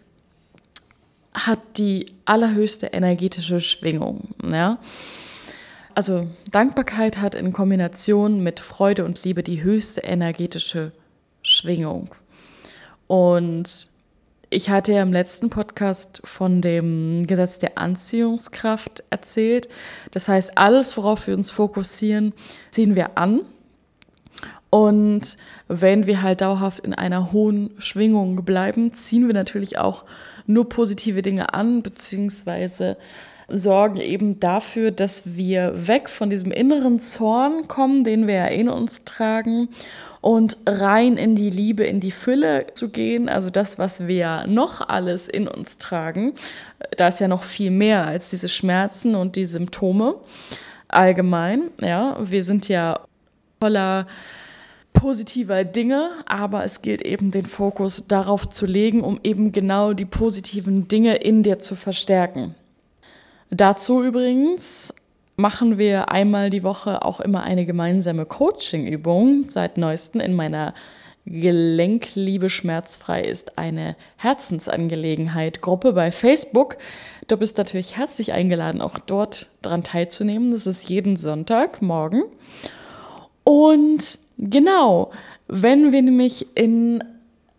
hat 1.34 1.60
die 1.78 2.06
allerhöchste 2.24 2.88
energetische 2.88 3.60
Schwingung. 3.60 4.28
Ja? 4.42 4.78
Also 5.94 6.28
Dankbarkeit 6.50 7.18
hat 7.18 7.34
in 7.34 7.52
Kombination 7.52 8.42
mit 8.42 8.60
Freude 8.60 9.04
und 9.04 9.22
Liebe 9.24 9.42
die 9.42 9.62
höchste 9.62 10.02
energetische 10.02 10.92
Schwingung. 11.42 12.14
Und 13.06 13.68
ich 14.48 14.68
hatte 14.68 14.92
ja 14.92 15.02
im 15.02 15.12
letzten 15.12 15.48
Podcast 15.50 16.20
von 16.24 16.60
dem 16.60 17.26
Gesetz 17.26 17.58
der 17.58 17.78
Anziehungskraft 17.78 19.02
erzählt. 19.10 19.68
Das 20.10 20.28
heißt, 20.28 20.56
alles, 20.58 20.96
worauf 20.96 21.26
wir 21.26 21.34
uns 21.34 21.50
fokussieren, 21.50 22.34
ziehen 22.70 22.94
wir 22.94 23.16
an. 23.16 23.40
Und 24.68 25.36
wenn 25.68 26.06
wir 26.06 26.22
halt 26.22 26.40
dauerhaft 26.40 26.80
in 26.80 26.94
einer 26.94 27.32
hohen 27.32 27.70
Schwingung 27.78 28.44
bleiben, 28.44 28.92
ziehen 28.92 29.26
wir 29.26 29.34
natürlich 29.34 29.78
auch 29.78 30.04
nur 30.46 30.68
positive 30.68 31.22
Dinge 31.22 31.54
an, 31.54 31.82
beziehungsweise 31.82 32.96
sorgen 33.48 33.98
eben 33.98 34.40
dafür, 34.40 34.90
dass 34.90 35.22
wir 35.36 35.86
weg 35.86 36.08
von 36.08 36.30
diesem 36.30 36.52
inneren 36.52 37.00
Zorn 37.00 37.68
kommen, 37.68 38.04
den 38.04 38.26
wir 38.26 38.34
ja 38.34 38.46
in 38.46 38.68
uns 38.68 39.04
tragen 39.04 39.68
und 40.20 40.56
rein 40.66 41.16
in 41.16 41.34
die 41.34 41.50
Liebe, 41.50 41.84
in 41.84 42.00
die 42.00 42.12
Fülle 42.12 42.66
zu 42.74 42.88
gehen, 42.88 43.28
also 43.28 43.50
das, 43.50 43.78
was 43.78 44.06
wir 44.06 44.46
noch 44.46 44.88
alles 44.88 45.28
in 45.28 45.48
uns 45.48 45.78
tragen. 45.78 46.34
Da 46.96 47.08
ist 47.08 47.20
ja 47.20 47.28
noch 47.28 47.42
viel 47.42 47.70
mehr 47.70 48.06
als 48.06 48.30
diese 48.30 48.48
Schmerzen 48.48 49.14
und 49.14 49.36
die 49.36 49.46
Symptome 49.46 50.14
allgemein. 50.88 51.70
Ja, 51.80 52.16
wir 52.20 52.44
sind 52.44 52.68
ja 52.68 53.00
voller 53.60 54.06
positiver 54.92 55.64
Dinge, 55.64 56.10
aber 56.26 56.64
es 56.64 56.82
gilt 56.82 57.02
eben 57.02 57.30
den 57.30 57.46
Fokus 57.46 58.04
darauf 58.06 58.48
zu 58.48 58.66
legen, 58.66 59.02
um 59.02 59.18
eben 59.22 59.52
genau 59.52 59.92
die 59.92 60.04
positiven 60.04 60.88
Dinge 60.88 61.16
in 61.16 61.42
dir 61.42 61.58
zu 61.58 61.74
verstärken. 61.74 62.54
Dazu 63.50 64.02
übrigens 64.02 64.94
machen 65.36 65.78
wir 65.78 66.10
einmal 66.10 66.50
die 66.50 66.62
Woche 66.62 67.02
auch 67.02 67.20
immer 67.20 67.42
eine 67.42 67.66
gemeinsame 67.66 68.26
Coaching-Übung. 68.26 69.46
Seit 69.48 69.76
neuestem 69.76 70.20
in 70.20 70.34
meiner 70.34 70.74
Gelenkliebe 71.24 72.50
schmerzfrei 72.50 73.22
ist 73.22 73.58
eine 73.58 73.96
Herzensangelegenheit 74.16 75.60
Gruppe 75.60 75.92
bei 75.92 76.10
Facebook. 76.10 76.76
Du 77.28 77.36
bist 77.36 77.58
natürlich 77.58 77.96
herzlich 77.96 78.32
eingeladen, 78.32 78.80
auch 78.80 78.98
dort 78.98 79.48
daran 79.62 79.84
teilzunehmen. 79.84 80.50
Das 80.50 80.66
ist 80.66 80.88
jeden 80.88 81.16
Sonntag 81.16 81.80
morgen. 81.80 82.22
Und 83.44 84.18
genau, 84.50 85.12
wenn 85.48 85.92
wir 85.92 86.02
nämlich 86.02 86.46
in 86.56 87.02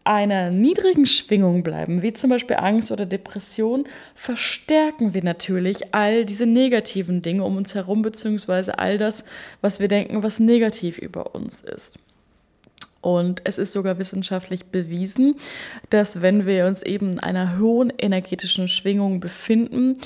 einer 0.03 0.51
niedrigen 0.51 1.05
Schwingung 1.05 1.63
bleiben, 1.63 2.01
wie 2.01 2.13
zum 2.13 2.29
Beispiel 2.29 2.57
Angst 2.57 2.91
oder 2.91 3.05
Depression, 3.05 3.85
verstärken 4.15 5.13
wir 5.13 5.23
natürlich 5.23 5.93
all 5.93 6.25
diese 6.25 6.45
negativen 6.45 7.21
Dinge 7.21 7.43
um 7.43 7.55
uns 7.57 7.73
herum, 7.73 8.01
beziehungsweise 8.01 8.79
all 8.79 8.97
das, 8.97 9.23
was 9.61 9.79
wir 9.79 9.87
denken, 9.87 10.23
was 10.23 10.39
negativ 10.39 10.97
über 10.97 11.33
uns 11.35 11.61
ist. 11.61 11.99
Und 12.99 13.41
es 13.43 13.57
ist 13.57 13.73
sogar 13.73 13.97
wissenschaftlich 13.97 14.67
bewiesen, 14.67 15.35
dass 15.89 16.21
wenn 16.21 16.45
wir 16.45 16.65
uns 16.65 16.83
eben 16.83 17.13
in 17.13 17.19
einer 17.19 17.59
hohen 17.59 17.91
energetischen 17.97 18.69
Schwingung 18.69 19.19
befinden, 19.19 19.97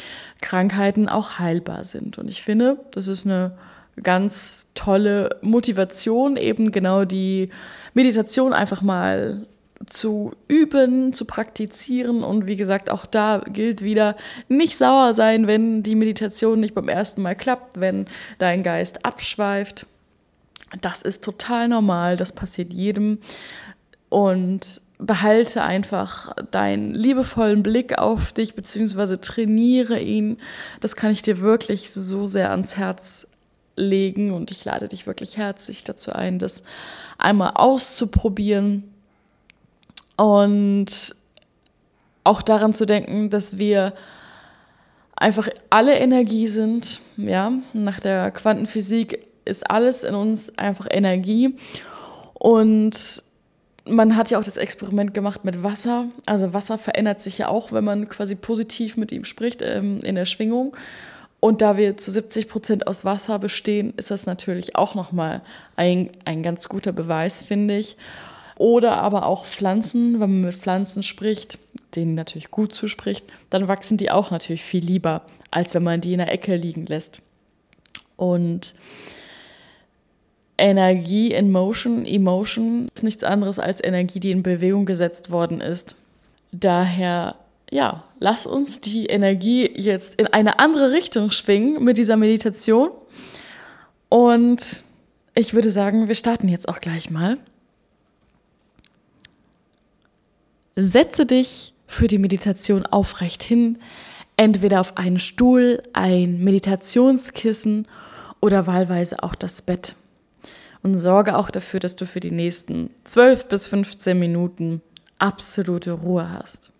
Krankheiten 0.41 1.07
auch 1.07 1.37
heilbar 1.37 1.83
sind. 1.83 2.17
Und 2.17 2.27
ich 2.27 2.41
finde, 2.41 2.79
das 2.91 3.07
ist 3.07 3.25
eine 3.25 3.55
ganz 4.03 4.69
tolle 4.75 5.37
Motivation, 5.41 6.37
eben 6.37 6.71
genau 6.71 7.05
die 7.05 7.49
Meditation 7.93 8.53
einfach 8.53 8.81
mal 8.81 9.47
zu 9.85 10.31
üben, 10.47 11.13
zu 11.13 11.25
praktizieren. 11.25 12.23
Und 12.23 12.47
wie 12.47 12.55
gesagt, 12.55 12.89
auch 12.89 13.05
da 13.05 13.43
gilt 13.47 13.81
wieder, 13.81 14.15
nicht 14.47 14.77
sauer 14.77 15.13
sein, 15.13 15.47
wenn 15.47 15.83
die 15.83 15.95
Meditation 15.95 16.59
nicht 16.59 16.75
beim 16.75 16.89
ersten 16.89 17.21
Mal 17.21 17.35
klappt, 17.35 17.79
wenn 17.79 18.05
dein 18.37 18.63
Geist 18.63 19.05
abschweift. 19.05 19.85
Das 20.81 21.01
ist 21.01 21.23
total 21.23 21.67
normal, 21.67 22.17
das 22.17 22.33
passiert 22.33 22.73
jedem. 22.73 23.19
Und 24.09 24.81
behalte 24.99 25.61
einfach 25.63 26.33
deinen 26.49 26.93
liebevollen 26.93 27.61
Blick 27.61 27.97
auf 27.99 28.33
dich, 28.33 28.55
beziehungsweise 28.55 29.21
trainiere 29.21 29.99
ihn. 29.99 30.37
Das 30.79 30.95
kann 30.95 31.11
ich 31.11 31.21
dir 31.21 31.39
wirklich 31.39 31.91
so 31.91 32.25
sehr 32.25 32.51
ans 32.51 32.77
Herz 32.77 33.27
legen 33.77 34.33
und 34.33 34.51
ich 34.51 34.65
lade 34.65 34.89
dich 34.89 35.07
wirklich 35.07 35.37
herzlich 35.37 35.83
dazu 35.83 36.11
ein, 36.11 36.39
das 36.39 36.63
einmal 37.17 37.51
auszuprobieren 37.55 38.83
und 40.17 41.15
auch 42.23 42.41
daran 42.41 42.73
zu 42.73 42.85
denken, 42.85 43.29
dass 43.29 43.57
wir 43.57 43.93
einfach 45.15 45.47
alle 45.69 45.95
Energie 45.95 46.47
sind. 46.47 47.01
Ja, 47.15 47.53
nach 47.73 47.99
der 47.99 48.31
Quantenphysik 48.31 49.25
ist 49.45 49.69
alles 49.69 50.03
in 50.03 50.13
uns 50.13 50.57
einfach 50.57 50.87
Energie. 50.89 51.55
Und 52.33 53.23
man 53.85 54.15
hat 54.15 54.29
ja 54.29 54.39
auch 54.39 54.43
das 54.43 54.57
Experiment 54.57 55.13
gemacht 55.13 55.45
mit 55.45 55.63
Wasser. 55.63 56.07
Also 56.25 56.53
Wasser 56.53 56.77
verändert 56.77 57.21
sich 57.21 57.37
ja 57.37 57.47
auch, 57.47 57.71
wenn 57.71 57.83
man 57.83 58.09
quasi 58.09 58.35
positiv 58.35 58.97
mit 58.97 59.11
ihm 59.11 59.23
spricht 59.23 59.61
ähm, 59.61 59.99
in 60.01 60.15
der 60.15 60.25
Schwingung. 60.25 60.75
Und 61.39 61.61
da 61.61 61.77
wir 61.77 61.97
zu 61.97 62.11
70 62.11 62.47
Prozent 62.47 62.87
aus 62.87 63.05
Wasser 63.05 63.37
bestehen, 63.39 63.93
ist 63.95 64.09
das 64.11 64.25
natürlich 64.25 64.75
auch 64.75 64.95
nochmal 64.95 65.41
ein, 65.75 66.09
ein 66.25 66.41
ganz 66.41 66.67
guter 66.67 66.91
Beweis, 66.91 67.41
finde 67.41 67.77
ich. 67.77 67.95
Oder 68.57 68.97
aber 68.97 69.27
auch 69.27 69.45
Pflanzen, 69.45 70.13
wenn 70.13 70.31
man 70.31 70.41
mit 70.41 70.55
Pflanzen 70.55 71.03
spricht, 71.03 71.59
denen 71.95 72.15
natürlich 72.15 72.49
gut 72.49 72.73
zuspricht, 72.73 73.25
dann 73.51 73.67
wachsen 73.67 73.97
die 73.97 74.09
auch 74.09 74.31
natürlich 74.31 74.63
viel 74.63 74.83
lieber, 74.83 75.21
als 75.51 75.75
wenn 75.75 75.83
man 75.83 76.01
die 76.01 76.13
in 76.13 76.19
der 76.19 76.31
Ecke 76.31 76.55
liegen 76.55 76.87
lässt. 76.87 77.21
Und 78.15 78.73
Energie 80.57 81.31
in 81.31 81.51
Motion, 81.51 82.05
Emotion 82.05 82.87
ist 82.95 83.03
nichts 83.03 83.23
anderes 83.23 83.59
als 83.59 83.83
Energie, 83.83 84.19
die 84.19 84.31
in 84.31 84.41
Bewegung 84.41 84.87
gesetzt 84.87 85.29
worden 85.29 85.61
ist. 85.61 85.95
Daher, 86.51 87.35
ja, 87.71 88.03
lass 88.19 88.47
uns 88.47 88.79
die 88.79 89.07
Energie 89.07 89.69
jetzt 89.75 90.15
in 90.15 90.27
eine 90.27 90.59
andere 90.59 90.91
Richtung 90.91 91.31
schwingen 91.31 91.83
mit 91.83 91.97
dieser 91.97 92.15
Meditation. 92.15 92.91
Und 94.09 94.83
ich 95.35 95.53
würde 95.53 95.69
sagen, 95.69 96.07
wir 96.07 96.15
starten 96.15 96.47
jetzt 96.47 96.69
auch 96.69 96.79
gleich 96.79 97.09
mal. 97.09 97.37
Setze 100.75 101.25
dich 101.25 101.73
für 101.87 102.07
die 102.07 102.19
Meditation 102.19 102.85
aufrecht 102.85 103.43
hin, 103.43 103.79
entweder 104.37 104.79
auf 104.79 104.97
einen 104.97 105.19
Stuhl, 105.19 105.81
ein 105.93 106.43
Meditationskissen 106.43 107.87
oder 108.39 108.67
wahlweise 108.67 109.23
auch 109.23 109.35
das 109.35 109.61
Bett. 109.61 109.95
Und 110.83 110.95
sorge 110.95 111.35
auch 111.35 111.49
dafür, 111.49 111.79
dass 111.79 111.95
du 111.95 112.05
für 112.05 112.19
die 112.19 112.31
nächsten 112.31 112.91
12 113.03 113.47
bis 113.47 113.67
15 113.67 114.17
Minuten 114.17 114.81
absolute 115.17 115.91
Ruhe 115.91 116.29
hast. 116.31 116.71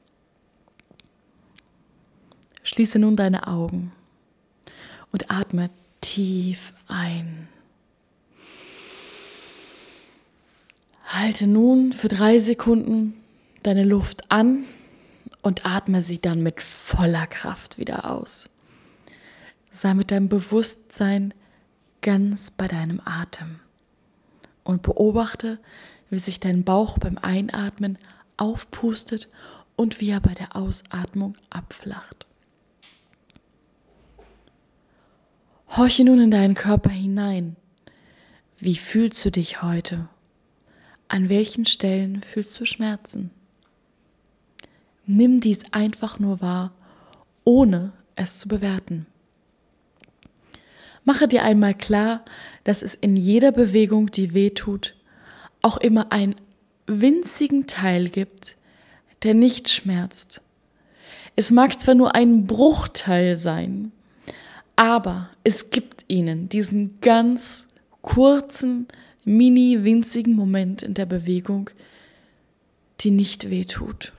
Schließe 2.68 3.00
nun 3.00 3.16
deine 3.16 3.48
Augen 3.48 3.94
und 5.14 5.32
atme 5.32 5.70
tief 6.02 6.74
ein. 6.90 7.48
Halte 11.06 11.48
nun 11.48 11.94
für 11.94 12.10
drei 12.10 12.40
Sekunden 12.40 13.14
deine 13.64 13.84
Luft 13.84 14.30
an 14.30 14.66
und 15.42 15.66
atme 15.66 16.02
sie 16.02 16.20
dann 16.20 16.44
mit 16.44 16.62
voller 16.62 17.26
Kraft 17.26 17.78
wieder 17.78 18.12
aus. 18.12 18.50
Sei 19.72 19.94
mit 19.94 20.12
deinem 20.12 20.28
Bewusstsein 20.28 21.34
ganz 22.02 22.52
bei 22.52 22.68
deinem 22.68 23.00
Atem 23.06 23.62
und 24.66 24.82
beobachte, 24.82 25.58
wie 26.10 26.20
sich 26.20 26.42
dein 26.42 26.66
Bauch 26.66 26.98
beim 26.98 27.18
Einatmen 27.18 27.98
aufpustet 28.36 29.30
und 29.78 30.02
wie 30.02 30.10
er 30.10 30.20
bei 30.20 30.34
der 30.34 30.58
Ausatmung 30.58 31.38
abflacht. 31.50 32.27
Horche 35.70 36.04
nun 36.04 36.20
in 36.20 36.32
deinen 36.32 36.56
Körper 36.56 36.90
hinein. 36.90 37.56
Wie 38.60 38.76
fühlst 38.76 39.24
du 39.26 39.32
dich 39.32 39.62
heute? 39.62 40.08
An 41.08 41.30
welchen 41.30 41.66
Stellen 41.66 42.24
fühlst 42.24 42.60
du 42.60 42.66
Schmerzen? 42.66 43.32
Nimm 45.06 45.40
dies 45.40 45.72
einfach 45.72 46.20
nur 46.20 46.42
wahr, 46.42 46.74
ohne 47.44 47.94
es 48.16 48.40
zu 48.40 48.48
bewerten. 48.48 49.06
Mache 51.06 51.28
dir 51.28 51.44
einmal 51.44 51.74
klar, 51.74 52.26
dass 52.64 52.82
es 52.82 52.96
in 52.96 53.16
jeder 53.16 53.52
Bewegung, 53.52 54.12
die 54.12 54.34
weh 54.34 54.50
tut, 54.50 54.96
auch 55.62 55.78
immer 55.78 56.12
einen 56.12 56.36
winzigen 56.88 57.68
Teil 57.68 58.10
gibt, 58.10 58.58
der 59.24 59.34
nicht 59.34 59.70
schmerzt. 59.70 60.42
Es 61.36 61.52
mag 61.52 61.80
zwar 61.80 61.94
nur 61.94 62.16
ein 62.16 62.48
Bruchteil 62.48 63.38
sein, 63.38 63.92
aber 64.78 65.30
es 65.44 65.72
gibt 65.72 66.06
ihnen 66.08 66.48
diesen 66.48 67.02
ganz 67.02 67.68
kurzen, 68.02 68.88
mini 69.26 69.84
winzigen 69.84 70.34
Moment 70.34 70.84
in 70.84 70.94
der 70.94 71.06
Bewegung, 71.06 71.70
die 73.02 73.12
nicht 73.12 73.50
weh 73.50 73.66
tut. 73.66 74.14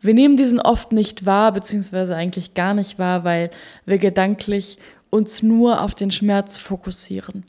Wir 0.00 0.14
nehmen 0.14 0.36
diesen 0.36 0.60
oft 0.60 0.92
nicht 0.92 1.26
wahr, 1.26 1.52
beziehungsweise 1.52 2.14
eigentlich 2.14 2.54
gar 2.54 2.72
nicht 2.72 2.98
wahr, 2.98 3.24
weil 3.24 3.50
wir 3.84 3.98
gedanklich 3.98 4.78
uns 5.10 5.42
nur 5.42 5.80
auf 5.80 5.94
den 5.94 6.10
Schmerz 6.10 6.56
fokussieren. 6.56 7.44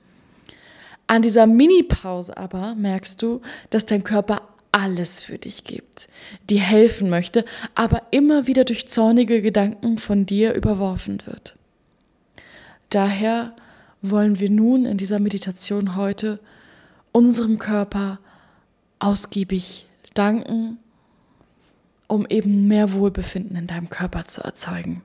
An 1.07 1.21
dieser 1.21 1.45
Mini-Pause 1.45 2.35
aber 2.37 2.73
merkst 2.75 3.21
du, 3.21 3.41
dass 3.69 3.85
dein 3.85 4.03
Körper 4.03 4.41
alles 4.75 5.21
für 5.21 5.37
dich 5.37 5.63
gibt, 5.63 6.09
dir 6.49 6.59
helfen 6.59 7.09
möchte, 7.09 7.45
aber 7.75 8.03
immer 8.11 8.45
wieder 8.45 8.65
durch 8.65 8.89
zornige 8.89 9.41
Gedanken 9.41 9.97
von 9.97 10.25
dir 10.25 10.53
überworfen 10.53 11.25
wird. 11.25 11.55
Daher 12.89 13.55
wollen 14.01 14.39
wir 14.39 14.49
nun 14.49 14.85
in 14.85 14.97
dieser 14.97 15.19
Meditation 15.19 15.95
heute 15.95 16.39
unserem 17.13 17.57
Körper 17.57 18.19
ausgiebig 18.99 19.87
danken 20.13 20.77
um 22.07 22.25
eben 22.27 22.67
mehr 22.67 22.93
Wohlbefinden 22.93 23.57
in 23.57 23.67
deinem 23.67 23.89
Körper 23.89 24.27
zu 24.27 24.41
erzeugen. 24.41 25.01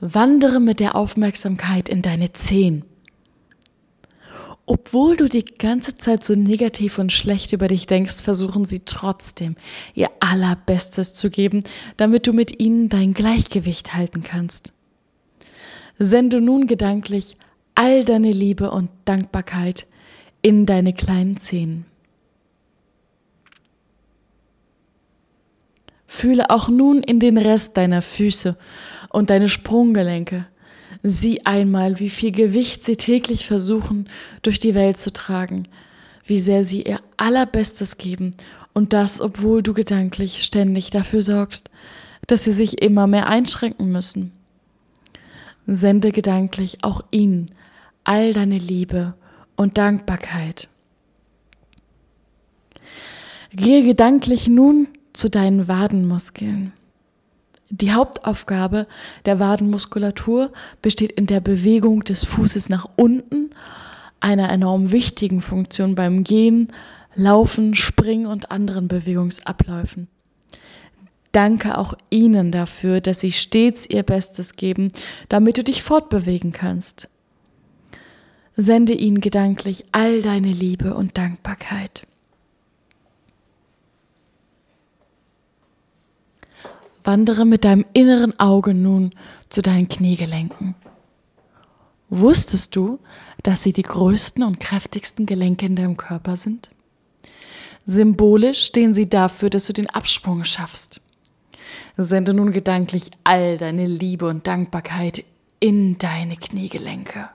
Wandere 0.00 0.60
mit 0.60 0.80
der 0.80 0.94
Aufmerksamkeit 0.94 1.88
in 1.88 2.02
deine 2.02 2.32
Zehen. 2.32 2.84
Obwohl 4.70 5.16
du 5.16 5.30
die 5.30 5.46
ganze 5.46 5.96
Zeit 5.96 6.22
so 6.22 6.34
negativ 6.34 6.98
und 6.98 7.10
schlecht 7.10 7.54
über 7.54 7.68
dich 7.68 7.86
denkst, 7.86 8.20
versuchen 8.20 8.66
sie 8.66 8.80
trotzdem 8.80 9.56
ihr 9.94 10.10
allerbestes 10.20 11.14
zu 11.14 11.30
geben, 11.30 11.62
damit 11.96 12.26
du 12.26 12.34
mit 12.34 12.60
ihnen 12.60 12.90
dein 12.90 13.14
Gleichgewicht 13.14 13.94
halten 13.94 14.22
kannst. 14.22 14.74
Sende 15.98 16.42
nun 16.42 16.66
gedanklich 16.66 17.38
all 17.74 18.04
deine 18.04 18.30
Liebe 18.30 18.70
und 18.70 18.90
Dankbarkeit 19.06 19.86
in 20.42 20.66
deine 20.66 20.92
kleinen 20.92 21.38
Zehen. 21.38 21.86
Fühle 26.06 26.50
auch 26.50 26.68
nun 26.68 27.02
in 27.02 27.20
den 27.20 27.38
Rest 27.38 27.78
deiner 27.78 28.02
Füße 28.02 28.58
und 29.08 29.30
deine 29.30 29.48
Sprunggelenke. 29.48 30.46
Sieh 31.02 31.42
einmal, 31.44 32.00
wie 32.00 32.10
viel 32.10 32.32
Gewicht 32.32 32.84
sie 32.84 32.96
täglich 32.96 33.46
versuchen, 33.46 34.08
durch 34.42 34.58
die 34.58 34.74
Welt 34.74 34.98
zu 34.98 35.12
tragen, 35.12 35.68
wie 36.24 36.40
sehr 36.40 36.64
sie 36.64 36.82
ihr 36.82 37.00
allerbestes 37.16 37.98
geben 37.98 38.32
und 38.72 38.92
das, 38.92 39.20
obwohl 39.20 39.62
du 39.62 39.74
gedanklich 39.74 40.44
ständig 40.44 40.90
dafür 40.90 41.22
sorgst, 41.22 41.70
dass 42.26 42.44
sie 42.44 42.52
sich 42.52 42.82
immer 42.82 43.06
mehr 43.06 43.28
einschränken 43.28 43.90
müssen. 43.90 44.32
Sende 45.66 46.12
gedanklich 46.12 46.78
auch 46.82 47.02
ihnen 47.10 47.50
all 48.04 48.32
deine 48.32 48.58
Liebe 48.58 49.14
und 49.56 49.76
Dankbarkeit. 49.78 50.68
Gehe 53.52 53.82
gedanklich 53.82 54.48
nun 54.48 54.88
zu 55.12 55.28
deinen 55.28 55.68
Wadenmuskeln. 55.68 56.72
Die 57.70 57.92
Hauptaufgabe 57.92 58.86
der 59.26 59.40
Wadenmuskulatur 59.40 60.52
besteht 60.80 61.12
in 61.12 61.26
der 61.26 61.40
Bewegung 61.40 62.02
des 62.04 62.24
Fußes 62.24 62.68
nach 62.68 62.88
unten, 62.96 63.50
einer 64.20 64.50
enorm 64.50 64.90
wichtigen 64.90 65.40
Funktion 65.40 65.94
beim 65.94 66.24
Gehen, 66.24 66.72
Laufen, 67.14 67.74
Springen 67.74 68.26
und 68.26 68.50
anderen 68.50 68.88
Bewegungsabläufen. 68.88 70.08
Danke 71.32 71.76
auch 71.76 71.94
Ihnen 72.10 72.52
dafür, 72.52 73.00
dass 73.00 73.20
Sie 73.20 73.32
stets 73.32 73.88
Ihr 73.88 74.02
Bestes 74.02 74.54
geben, 74.54 74.92
damit 75.28 75.58
du 75.58 75.64
dich 75.64 75.82
fortbewegen 75.82 76.52
kannst. 76.52 77.08
Sende 78.56 78.92
ihnen 78.92 79.20
gedanklich 79.20 79.84
all 79.92 80.20
deine 80.20 80.50
Liebe 80.50 80.94
und 80.94 81.16
Dankbarkeit. 81.16 82.07
Wandere 87.08 87.46
mit 87.46 87.64
deinem 87.64 87.86
inneren 87.94 88.38
Auge 88.38 88.74
nun 88.74 89.14
zu 89.48 89.62
deinen 89.62 89.88
Kniegelenken. 89.88 90.74
Wusstest 92.10 92.76
du, 92.76 92.98
dass 93.42 93.62
sie 93.62 93.72
die 93.72 93.80
größten 93.80 94.42
und 94.42 94.60
kräftigsten 94.60 95.24
Gelenke 95.24 95.64
in 95.64 95.74
deinem 95.74 95.96
Körper 95.96 96.36
sind? 96.36 96.68
Symbolisch 97.86 98.62
stehen 98.62 98.92
sie 98.92 99.08
dafür, 99.08 99.48
dass 99.48 99.64
du 99.68 99.72
den 99.72 99.88
Absprung 99.88 100.44
schaffst. 100.44 101.00
Sende 101.96 102.34
nun 102.34 102.52
gedanklich 102.52 103.10
all 103.24 103.56
deine 103.56 103.86
Liebe 103.86 104.26
und 104.26 104.46
Dankbarkeit 104.46 105.24
in 105.60 105.96
deine 105.96 106.36
Kniegelenke. 106.36 107.30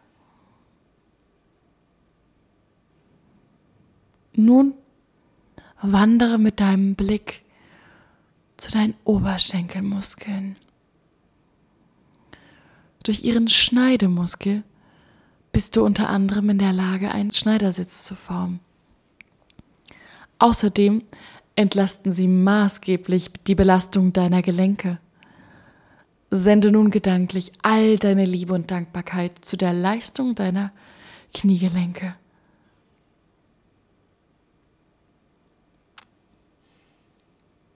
Nun 4.35 4.75
wandere 5.81 6.37
mit 6.37 6.59
deinem 6.59 6.93
Blick 6.93 7.42
zu 8.63 8.71
deinen 8.71 8.93
Oberschenkelmuskeln. 9.03 10.55
Durch 13.03 13.25
ihren 13.25 13.49
Schneidemuskel 13.49 14.63
bist 15.51 15.75
du 15.75 15.83
unter 15.83 16.09
anderem 16.09 16.49
in 16.49 16.59
der 16.59 16.71
Lage, 16.71 17.11
einen 17.11 17.31
Schneidersitz 17.31 18.05
zu 18.05 18.15
formen. 18.15 18.61
Außerdem 20.39 21.03
entlasten 21.57 22.13
sie 22.13 22.29
maßgeblich 22.29 23.31
die 23.47 23.55
Belastung 23.55 24.13
deiner 24.13 24.41
Gelenke. 24.41 24.97
Sende 26.31 26.71
nun 26.71 26.89
gedanklich 26.89 27.51
all 27.63 27.97
deine 27.97 28.23
Liebe 28.23 28.53
und 28.53 28.71
Dankbarkeit 28.71 29.43
zu 29.43 29.57
der 29.57 29.73
Leistung 29.73 30.35
deiner 30.35 30.71
Kniegelenke. 31.33 32.15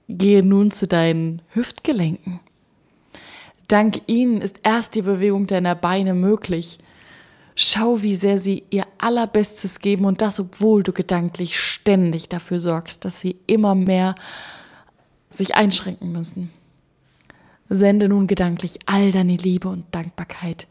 Gehe 0.09 0.43
nun 0.43 0.71
zu 0.71 0.87
deinen 0.87 1.41
Hüftgelenken. 1.53 2.39
Dank 3.67 4.01
ihnen 4.07 4.41
ist 4.41 4.59
erst 4.63 4.95
die 4.95 5.01
Bewegung 5.01 5.47
deiner 5.47 5.75
Beine 5.75 6.13
möglich. 6.13 6.79
Schau, 7.55 8.01
wie 8.01 8.15
sehr 8.15 8.39
sie 8.39 8.63
ihr 8.69 8.85
allerbestes 8.97 9.79
geben 9.79 10.05
und 10.05 10.21
das, 10.21 10.39
obwohl 10.39 10.83
du 10.83 10.93
gedanklich 10.93 11.59
ständig 11.59 12.29
dafür 12.29 12.59
sorgst, 12.59 13.03
dass 13.03 13.19
sie 13.19 13.35
immer 13.47 13.75
mehr 13.75 14.15
sich 15.29 15.55
einschränken 15.55 16.11
müssen. 16.11 16.51
Sende 17.67 18.07
nun 18.07 18.27
gedanklich 18.27 18.79
all 18.85 19.11
deine 19.11 19.35
Liebe 19.35 19.67
und 19.67 19.83
Dankbarkeit 19.93 20.67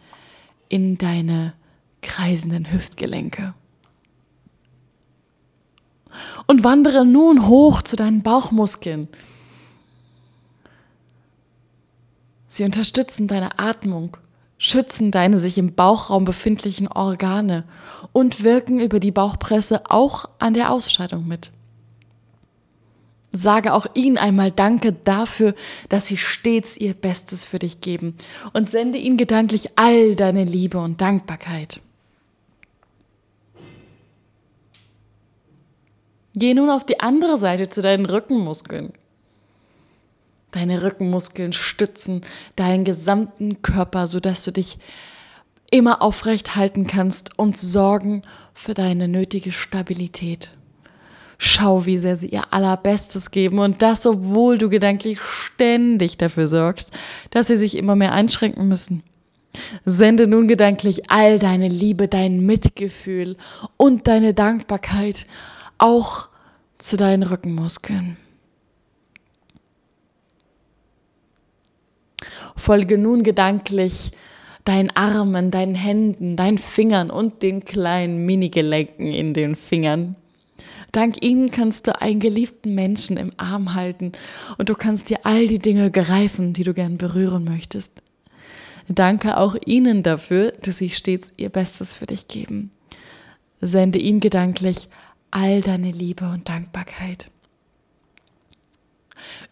in 0.69 0.97
deine 0.97 1.53
kreisenden 2.01 2.73
Hüftgelenke 2.73 3.53
und 6.47 6.65
wandere 6.65 7.05
nun 7.05 7.47
hoch 7.47 7.83
zu 7.83 7.97
deinen 7.97 8.23
Bauchmuskeln. 8.23 9.09
Sie 12.49 12.65
unterstützen 12.65 13.29
deine 13.29 13.59
Atmung, 13.59 14.17
schützen 14.59 15.11
deine 15.11 15.39
sich 15.39 15.59
im 15.59 15.75
Bauchraum 15.75 16.25
befindlichen 16.25 16.89
Organe 16.89 17.65
und 18.13 18.43
wirken 18.43 18.81
über 18.81 19.01
die 19.01 19.11
Bauchpresse 19.11 19.91
auch 19.91 20.27
an 20.39 20.55
der 20.55 20.71
Ausscheidung 20.73 21.27
mit. 21.27 21.53
Sage 23.33 23.75
auch 23.75 23.87
ihnen 23.95 24.17
einmal 24.17 24.51
Danke 24.51 24.93
dafür, 24.93 25.55
dass 25.89 26.07
sie 26.07 26.17
stets 26.17 26.77
ihr 26.77 26.95
Bestes 26.95 27.45
für 27.45 27.59
dich 27.59 27.81
geben 27.83 28.17
und 28.55 28.71
sende 28.71 28.97
ihnen 28.99 29.19
gedanklich 29.19 29.71
all 29.77 30.15
deine 30.15 30.45
Liebe 30.45 30.79
und 30.79 31.01
Dankbarkeit. 31.01 31.81
Geh 36.39 36.53
nun 36.53 36.69
auf 36.69 36.85
die 36.85 37.01
andere 37.01 37.39
Seite 37.39 37.71
zu 37.71 37.81
deinen 37.81 38.05
Rückenmuskeln. 38.05 38.93
Deine 40.51 40.83
Rückenmuskeln 40.83 41.55
stützen 41.55 42.21
deinen 42.57 42.85
gesamten 42.85 43.63
Körper, 43.63 44.07
sodass 44.07 44.45
du 44.45 44.53
dich 44.53 44.79
immer 45.71 46.03
aufrecht 46.03 46.55
halten 46.55 46.87
kannst 46.87 47.39
und 47.39 47.59
sorgen 47.59 48.21
für 48.53 48.75
deine 48.75 49.09
nötige 49.09 49.51
Stabilität. 49.51 50.51
Schau, 51.39 51.87
wie 51.87 51.99
sehr 51.99 52.19
sie 52.19 52.29
ihr 52.29 52.53
allerbestes 52.53 53.31
geben 53.31 53.59
und 53.59 53.81
das, 53.81 54.07
obwohl 54.07 54.59
du 54.59 54.69
gedanklich 54.69 55.19
ständig 55.21 56.19
dafür 56.19 56.47
sorgst, 56.49 56.91
dass 57.31 57.47
sie 57.47 57.57
sich 57.57 57.77
immer 57.79 57.97
mehr 57.97 58.13
einschränken 58.13 58.69
müssen. 58.69 59.03
Sende 59.87 60.27
nun 60.27 60.49
gedanklich 60.49 61.11
all 61.11 61.39
deine 61.39 61.69
Liebe, 61.69 62.09
dein 62.09 62.45
Mitgefühl 62.45 63.37
und 63.79 64.07
deine 64.07 64.35
Dankbarkeit 64.35 65.27
auch 65.79 66.29
zu 66.79 66.97
deinen 66.97 67.23
Rückenmuskeln. 67.23 68.17
Folge 72.57 72.99
nun 72.99 73.23
gedanklich 73.23 74.13
deinen 74.65 74.91
Armen, 74.97 75.51
deinen 75.51 75.75
Händen, 75.75 76.37
deinen 76.37 76.59
Fingern 76.59 77.11
und 77.11 77.43
den 77.43 77.65
kleinen 77.65 78.27
Minigelenken 78.27 79.07
in 79.07 79.33
den 79.33 79.55
Fingern. 79.55 80.17
Dank 80.93 81.23
ihnen 81.23 81.51
kannst 81.51 81.87
du 81.87 82.01
einen 82.01 82.21
geliebten 82.21 82.75
Menschen 82.75 83.17
im 83.17 83.33
Arm 83.37 83.75
halten 83.75 84.13
und 84.59 84.69
du 84.69 84.75
kannst 84.75 85.11
dir 85.11 85.21
all 85.25 85.47
die 85.47 85.59
Dinge 85.59 85.91
greifen, 85.91 86.53
die 86.53 86.65
du 86.65 86.75
gern 86.75 86.99
berühren 86.99 87.45
möchtest. 87.45 87.93
Danke 88.89 89.37
auch 89.37 89.57
ihnen 89.65 90.03
dafür, 90.03 90.53
dass 90.63 90.79
sie 90.79 90.91
stets 90.91 91.33
ihr 91.37 91.49
Bestes 91.49 91.95
für 91.95 92.07
dich 92.07 92.29
geben. 92.29 92.71
Sende 93.61 93.99
ihnen 93.99 94.21
gedanklich 94.21 94.89
all 95.31 95.61
deine 95.61 95.91
Liebe 95.91 96.29
und 96.29 96.49
Dankbarkeit. 96.49 97.31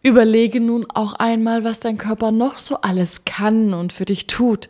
Überlege 0.03 0.61
nun 0.61 0.87
auch 0.93 1.15
einmal, 1.15 1.65
was 1.65 1.81
dein 1.81 1.99
Körper 1.99 2.31
noch 2.31 2.59
so 2.59 2.77
alles 2.83 3.25
kann 3.25 3.75
und 3.75 3.93
für 3.93 4.05
dich 4.05 4.27
tut. 4.27 4.69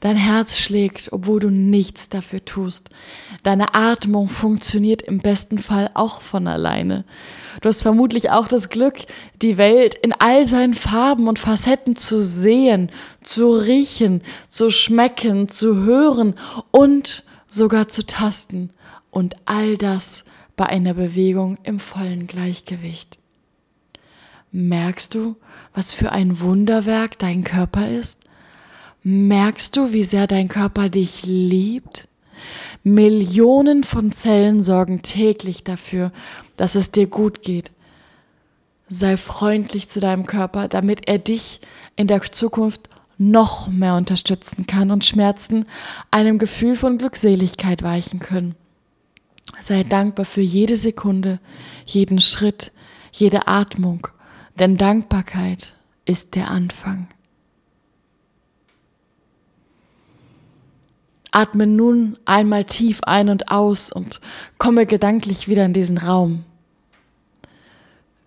Dein 0.00 0.16
Herz 0.16 0.56
schlägt, 0.56 1.12
obwohl 1.12 1.40
du 1.40 1.50
nichts 1.50 2.08
dafür 2.08 2.42
tust. 2.42 2.88
Deine 3.42 3.74
Atmung 3.74 4.30
funktioniert 4.30 5.02
im 5.02 5.18
besten 5.18 5.58
Fall 5.58 5.90
auch 5.92 6.22
von 6.22 6.46
alleine. 6.46 7.04
Du 7.60 7.68
hast 7.68 7.82
vermutlich 7.82 8.30
auch 8.30 8.48
das 8.48 8.70
Glück, 8.70 9.00
die 9.42 9.58
Welt 9.58 9.94
in 9.94 10.14
all 10.14 10.46
seinen 10.46 10.72
Farben 10.72 11.28
und 11.28 11.38
Facetten 11.38 11.96
zu 11.96 12.18
sehen, 12.22 12.90
zu 13.22 13.52
riechen, 13.52 14.22
zu 14.48 14.70
schmecken, 14.70 15.50
zu 15.50 15.84
hören 15.84 16.34
und 16.70 17.24
sogar 17.46 17.88
zu 17.88 18.06
tasten. 18.06 18.70
Und 19.10 19.36
all 19.44 19.76
das 19.76 20.24
bei 20.56 20.66
einer 20.66 20.94
Bewegung 20.94 21.58
im 21.62 21.78
vollen 21.78 22.26
Gleichgewicht. 22.26 23.18
Merkst 24.52 25.14
du, 25.14 25.36
was 25.74 25.92
für 25.92 26.12
ein 26.12 26.40
Wunderwerk 26.40 27.18
dein 27.18 27.44
Körper 27.44 27.88
ist? 27.88 28.18
Merkst 29.02 29.76
du, 29.76 29.92
wie 29.92 30.04
sehr 30.04 30.26
dein 30.26 30.48
Körper 30.48 30.88
dich 30.88 31.24
liebt? 31.24 32.08
Millionen 32.82 33.84
von 33.84 34.12
Zellen 34.12 34.62
sorgen 34.62 35.02
täglich 35.02 35.64
dafür, 35.64 36.12
dass 36.56 36.74
es 36.74 36.90
dir 36.90 37.06
gut 37.06 37.42
geht. 37.42 37.70
Sei 38.88 39.16
freundlich 39.16 39.88
zu 39.88 40.00
deinem 40.00 40.26
Körper, 40.26 40.66
damit 40.66 41.08
er 41.08 41.18
dich 41.18 41.60
in 41.96 42.06
der 42.06 42.22
Zukunft 42.22 42.88
noch 43.18 43.68
mehr 43.68 43.94
unterstützen 43.96 44.66
kann 44.66 44.90
und 44.90 45.04
Schmerzen 45.04 45.66
einem 46.10 46.38
Gefühl 46.38 46.74
von 46.74 46.98
Glückseligkeit 46.98 47.82
weichen 47.82 48.18
können. 48.18 48.56
Sei 49.58 49.82
dankbar 49.84 50.24
für 50.24 50.40
jede 50.40 50.76
Sekunde, 50.76 51.40
jeden 51.84 52.20
Schritt, 52.20 52.72
jede 53.12 53.48
Atmung, 53.48 54.06
denn 54.58 54.76
Dankbarkeit 54.76 55.74
ist 56.04 56.34
der 56.34 56.50
Anfang. 56.50 57.08
Atme 61.30 61.66
nun 61.66 62.18
einmal 62.24 62.64
tief 62.64 63.00
ein 63.04 63.28
und 63.28 63.50
aus 63.50 63.92
und 63.92 64.20
komme 64.58 64.86
gedanklich 64.86 65.46
wieder 65.48 65.64
in 65.64 65.72
diesen 65.72 65.98
Raum. 65.98 66.44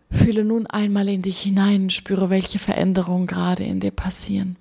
Fühle 0.09 0.45
nun 0.45 0.67
einmal 0.67 1.09
in 1.09 1.21
dich 1.21 1.41
hinein, 1.41 1.89
spüre, 1.89 2.29
welche 2.29 2.59
Veränderungen 2.59 3.27
gerade 3.27 3.63
in 3.63 3.79
dir 3.79 3.91
passieren. 3.91 4.55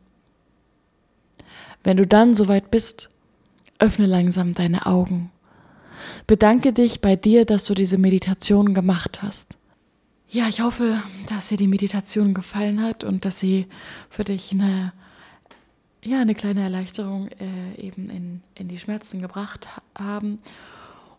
Wenn 1.84 1.96
du 1.96 2.06
dann 2.06 2.34
soweit 2.34 2.70
bist, 2.70 3.10
öffne 3.78 4.06
langsam 4.06 4.54
deine 4.54 4.86
Augen. 4.86 5.30
Bedanke 6.26 6.72
dich 6.72 7.00
bei 7.00 7.16
dir, 7.16 7.44
dass 7.44 7.64
du 7.64 7.74
diese 7.74 7.98
Meditation 7.98 8.74
gemacht 8.74 9.22
hast. 9.22 9.56
Ja, 10.28 10.48
ich 10.48 10.62
hoffe, 10.62 10.98
dass 11.28 11.48
dir 11.48 11.58
die 11.58 11.66
Meditation 11.66 12.32
gefallen 12.32 12.82
hat 12.82 13.04
und 13.04 13.26
dass 13.26 13.38
sie 13.38 13.66
für 14.08 14.24
dich 14.24 14.52
eine, 14.52 14.92
ja, 16.02 16.20
eine 16.20 16.34
kleine 16.34 16.62
Erleichterung 16.62 17.28
äh, 17.28 17.78
eben 17.78 18.08
in, 18.08 18.40
in 18.54 18.68
die 18.68 18.78
Schmerzen 18.78 19.20
gebracht 19.20 19.68
haben. 19.94 20.38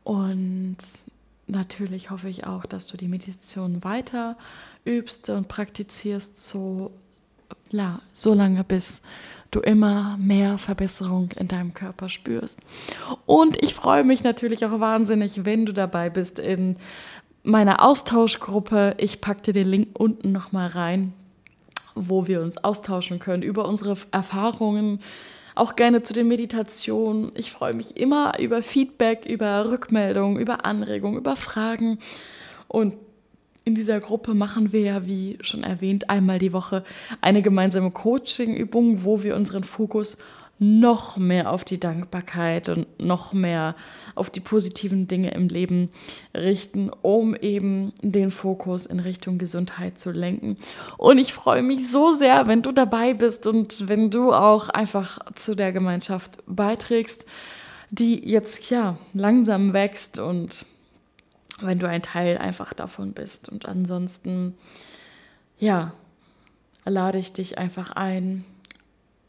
Und 0.04 0.78
natürlich 1.46 2.10
hoffe 2.10 2.28
ich 2.28 2.48
auch, 2.48 2.65
dass 2.65 2.88
du 2.88 2.98
die 2.98 3.08
Meditation 3.08 3.84
weiter 3.84 4.36
übst 4.84 5.30
und 5.30 5.48
praktizierst, 5.48 6.43
so, 6.43 6.91
ja, 7.69 8.02
so 8.15 8.34
lange 8.34 8.63
bis 8.63 9.04
du 9.56 9.60
immer 9.60 10.18
mehr 10.20 10.58
Verbesserung 10.58 11.32
in 11.38 11.48
deinem 11.48 11.74
Körper 11.74 12.10
spürst. 12.10 12.60
Und 13.26 13.62
ich 13.62 13.74
freue 13.74 14.04
mich 14.04 14.24
natürlich 14.24 14.66
auch 14.66 14.80
wahnsinnig, 14.80 15.46
wenn 15.46 15.66
du 15.66 15.74
dabei 15.74 16.10
bist 16.10 16.39
in 16.39 16.78
meiner 17.44 17.84
Austauschgruppe. 17.84 18.96
Ich 18.98 19.22
packe 19.22 19.42
dir 19.42 19.54
den 19.54 19.68
Link 19.68 20.00
unten 20.00 20.32
nochmal 20.32 20.68
rein, 20.68 21.13
wo 21.96 22.28
wir 22.28 22.42
uns 22.42 22.58
austauschen 22.63 23.20
können 23.20 23.44
über 23.44 23.68
unsere 23.68 23.96
Erfahrungen, 24.12 25.00
auch 25.56 25.76
gerne 25.76 26.02
zu 26.02 26.13
den 26.13 26.28
Meditationen. 26.28 27.32
Ich 27.36 27.52
freue 27.52 27.74
mich 27.74 27.98
immer 27.98 28.39
über 28.39 28.63
Feedback, 28.63 29.26
über 29.26 29.72
Rückmeldungen, 29.72 30.39
über 30.39 30.66
Anregungen, 30.66 31.20
über 31.20 31.36
Fragen. 31.36 32.00
Und 32.68 32.96
in 33.65 33.76
dieser 33.76 33.99
Gruppe 33.99 34.34
machen 34.34 34.71
wir 34.73 34.82
ja, 34.82 35.08
wie 35.08 35.38
schon 35.41 35.63
erwähnt, 35.63 36.10
einmal 36.10 36.39
die 36.39 36.54
Woche 36.54 36.84
eine 37.21 37.41
gemeinsame 37.41 37.91
Coaching-Übung, 37.91 39.04
wo 39.04 39.23
wir 39.23 39.36
unseren 39.36 39.63
Fokus 39.63 40.17
noch 40.60 41.17
mehr 41.17 41.52
auf 41.52 41.63
die 41.63 41.80
Dankbarkeit 41.80 42.69
und 42.69 42.88
noch 42.99 43.34
mehr 43.34 43.76
auf 44.15 44.30
die 44.30 44.39
positiven 44.39 45.08
Dinge 45.08 45.32
im 45.32 45.47
Leben 45.47 45.89
richten, 46.36 46.89
um 47.02 47.36
eben 47.36 47.91
den 48.02 48.32
Fokus 48.32 48.86
in 48.86 48.99
Richtung 48.99 49.38
Gesundheit 49.38 49.99
zu 49.99 50.12
lenken. 50.12 50.58
Und 50.97 51.17
ich 51.17 51.34
freue 51.34 51.63
mich 51.63 51.89
so 51.89 52.12
sehr, 52.12 52.47
wenn 52.47 52.62
du 52.62 52.71
dabei 52.71 53.13
bist 53.13 53.47
und 53.47 53.88
wenn 53.89 54.12
du 54.12 54.32
auch 54.32 54.69
einfach 54.69 55.19
zu 55.36 55.56
der 55.56 55.73
Gemeinschaft 55.73 56.38
beiträgst, 56.45 57.26
die 57.89 58.28
jetzt 58.28 58.69
ja 58.69 58.97
langsam 59.13 59.73
wächst 59.73 60.19
und 60.19 60.65
wenn 61.62 61.80
du 61.80 61.88
ein 61.88 62.02
Teil 62.02 62.38
einfach 62.38 62.74
davon 62.74 63.13
bist. 63.13 63.50
Und 63.50 63.66
ansonsten, 63.68 64.56
ja, 65.58 65.94
lade 66.86 67.18
ich 67.18 67.34
dich 67.34 67.58
einfach 67.58 67.92
ein, 67.92 68.46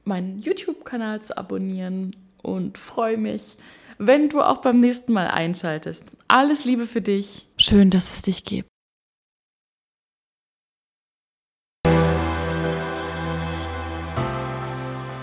meinen 0.04 0.38
YouTube-Kanal 0.38 1.22
zu 1.22 1.36
abonnieren 1.36 2.16
und 2.42 2.78
freue 2.78 3.16
mich, 3.16 3.56
wenn 3.98 4.28
du 4.28 4.42
auch 4.42 4.58
beim 4.58 4.80
nächsten 4.80 5.12
Mal 5.12 5.28
einschaltest. 5.28 6.04
Alles 6.28 6.64
Liebe 6.64 6.86
für 6.86 7.00
dich. 7.00 7.46
Schön, 7.56 7.90
dass 7.90 8.12
es 8.12 8.22
dich 8.22 8.44
gibt. 8.44 8.68